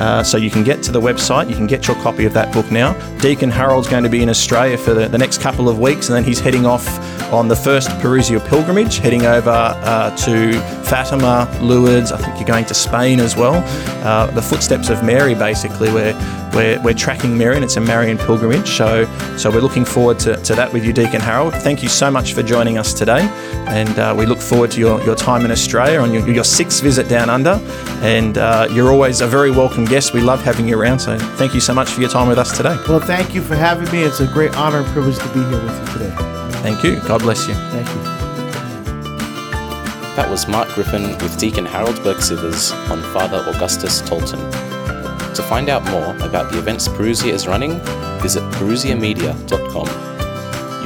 Uh, 0.02 0.24
so 0.24 0.38
you 0.38 0.50
can 0.50 0.64
get 0.64 0.82
to 0.82 0.92
the 0.92 1.00
website, 1.00 1.48
you 1.48 1.56
can 1.56 1.68
get 1.68 1.88
your 1.88 1.96
copy 1.98 2.26
of 2.26 2.34
that 2.34 2.52
book 2.52 2.72
now. 2.72 2.94
Deacon 3.20 3.52
Harold's 3.52 3.88
going 3.88 4.04
to 4.04 4.10
be 4.10 4.24
in 4.24 4.30
Australia 4.30 4.76
for 4.76 4.96
the, 4.96 5.08
the 5.08 5.18
next 5.18 5.42
couple 5.42 5.70
of 5.70 5.78
weeks, 5.78 6.10
and 6.10 6.16
then 6.16 6.24
he's 6.24 6.40
heading 6.40 6.66
off 6.66 6.88
on 7.32 7.48
the 7.48 7.56
first 7.56 7.90
Parousia 8.02 8.46
pilgrimage, 8.48 8.98
heading 8.98 9.26
over 9.26 9.50
uh, 9.50 10.16
to 10.18 10.60
Fatima, 10.84 11.48
Lourdes. 11.62 12.12
I 12.12 12.18
think 12.18 12.36
you're 12.38 12.48
going 12.48 12.66
to 12.66 12.74
Spain 12.74 13.20
as 13.20 13.38
well. 13.38 13.64
Uh, 14.06 14.28
the 14.32 14.42
footsteps 14.42 14.90
of 14.90 15.04
Mary, 15.04 15.34
basically. 15.34 15.92
We're, 15.92 16.14
we're, 16.54 16.82
we're 16.84 16.94
tracking 16.94 17.38
Mary, 17.38 17.56
and 17.56 17.64
it's 17.64 17.78
a 17.78 17.82
Marian 17.82 18.18
pilgrimage. 18.18 18.68
So, 18.68 19.06
so 19.38 19.50
we're 19.50 19.62
looking 19.62 19.86
forward 19.86 20.20
to, 20.20 20.36
to 20.36 20.56
that 20.56 20.74
with 20.74 20.84
you, 20.84 20.92
Deacon 20.92 21.22
Harold. 21.22 21.54
Thank 21.54 21.82
you 21.82 21.88
so 21.88 22.12
much 22.12 22.34
for 22.34 22.44
joining 22.44 22.78
us 22.78 22.94
today, 22.94 23.22
and 23.68 23.98
uh, 23.98 24.14
we 24.18 24.26
look 24.26 24.40
forward 24.40 24.72
to 24.72 24.80
your, 24.82 25.02
your 25.04 25.16
time 25.16 25.46
in 25.46 25.52
Australia 25.52 26.00
on 26.00 26.14
your, 26.14 26.28
your 26.28 26.44
sixth 26.44 26.84
visit 26.84 27.08
down 27.08 27.30
under. 27.30 27.60
And 28.02 28.38
uh, 28.38 28.68
you're 28.72 28.92
always 28.92 29.22
a 29.22 29.28
very 29.28 29.52
welcome 29.52 29.86
guest. 29.86 30.14
We 30.14 30.22
love 30.22 30.42
having 30.44 30.68
you 30.68 30.78
around. 30.78 31.00
So, 31.00 31.18
thank 31.18 31.54
you 31.54 31.62
so 31.62 31.74
much 31.74 31.90
for 31.90 32.02
your 32.02 32.10
time 32.10 32.28
with 32.28 32.38
us 32.38 32.58
today. 32.58 32.76
Well, 32.90 33.00
thank 33.00 33.34
you 33.34 33.42
for 33.42 33.56
having 33.56 33.90
me. 33.92 34.04
It's 34.04 34.20
a 34.20 34.28
great 34.28 34.54
honor 34.58 34.80
and 34.80 34.88
privilege 34.88 35.18
to 35.20 35.28
be 35.28 35.40
here 35.40 35.64
with 35.64 35.80
you 35.80 35.94
today. 35.94 36.41
Thank 36.62 36.84
you. 36.84 37.00
God 37.08 37.22
bless 37.22 37.48
you. 37.48 37.54
Thank 37.54 37.88
you. 37.88 38.04
That 40.16 40.30
was 40.30 40.48
Mark 40.48 40.70
Griffin 40.70 41.18
with 41.20 41.40
Deacon 41.40 41.66
Harold 41.66 41.96
Burke 42.04 42.18
Sivers 42.18 42.72
on 42.90 43.02
Father 43.14 43.44
Augustus 43.48 44.02
Tolton. 44.02 44.40
To 45.36 45.42
find 45.44 45.70
out 45.70 45.84
more 45.86 46.16
about 46.28 46.52
the 46.52 46.60
events 46.60 46.88
Parousia 46.88 47.32
is 47.32 47.48
running, 47.48 47.80
visit 48.22 48.44
parousiamedia.com. 48.54 49.88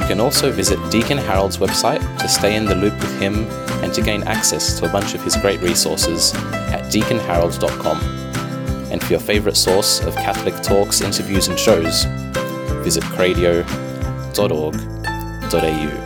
You 0.00 0.06
can 0.06 0.20
also 0.20 0.52
visit 0.52 0.78
Deacon 0.90 1.18
Harold's 1.18 1.58
website 1.58 2.00
to 2.20 2.28
stay 2.28 2.54
in 2.56 2.64
the 2.64 2.76
loop 2.76 2.94
with 2.94 3.20
him 3.20 3.46
and 3.82 3.92
to 3.92 4.00
gain 4.00 4.22
access 4.22 4.78
to 4.78 4.88
a 4.88 4.92
bunch 4.92 5.14
of 5.14 5.22
his 5.22 5.36
great 5.36 5.60
resources 5.60 6.32
at 6.72 6.90
deaconharold.com. 6.92 7.98
And 8.92 9.02
for 9.02 9.10
your 9.10 9.20
favourite 9.20 9.56
source 9.56 10.00
of 10.00 10.14
Catholic 10.14 10.54
talks, 10.62 11.00
interviews, 11.00 11.48
and 11.48 11.58
shows, 11.58 12.04
visit 12.84 13.02
cradio.org.au. 15.48 16.05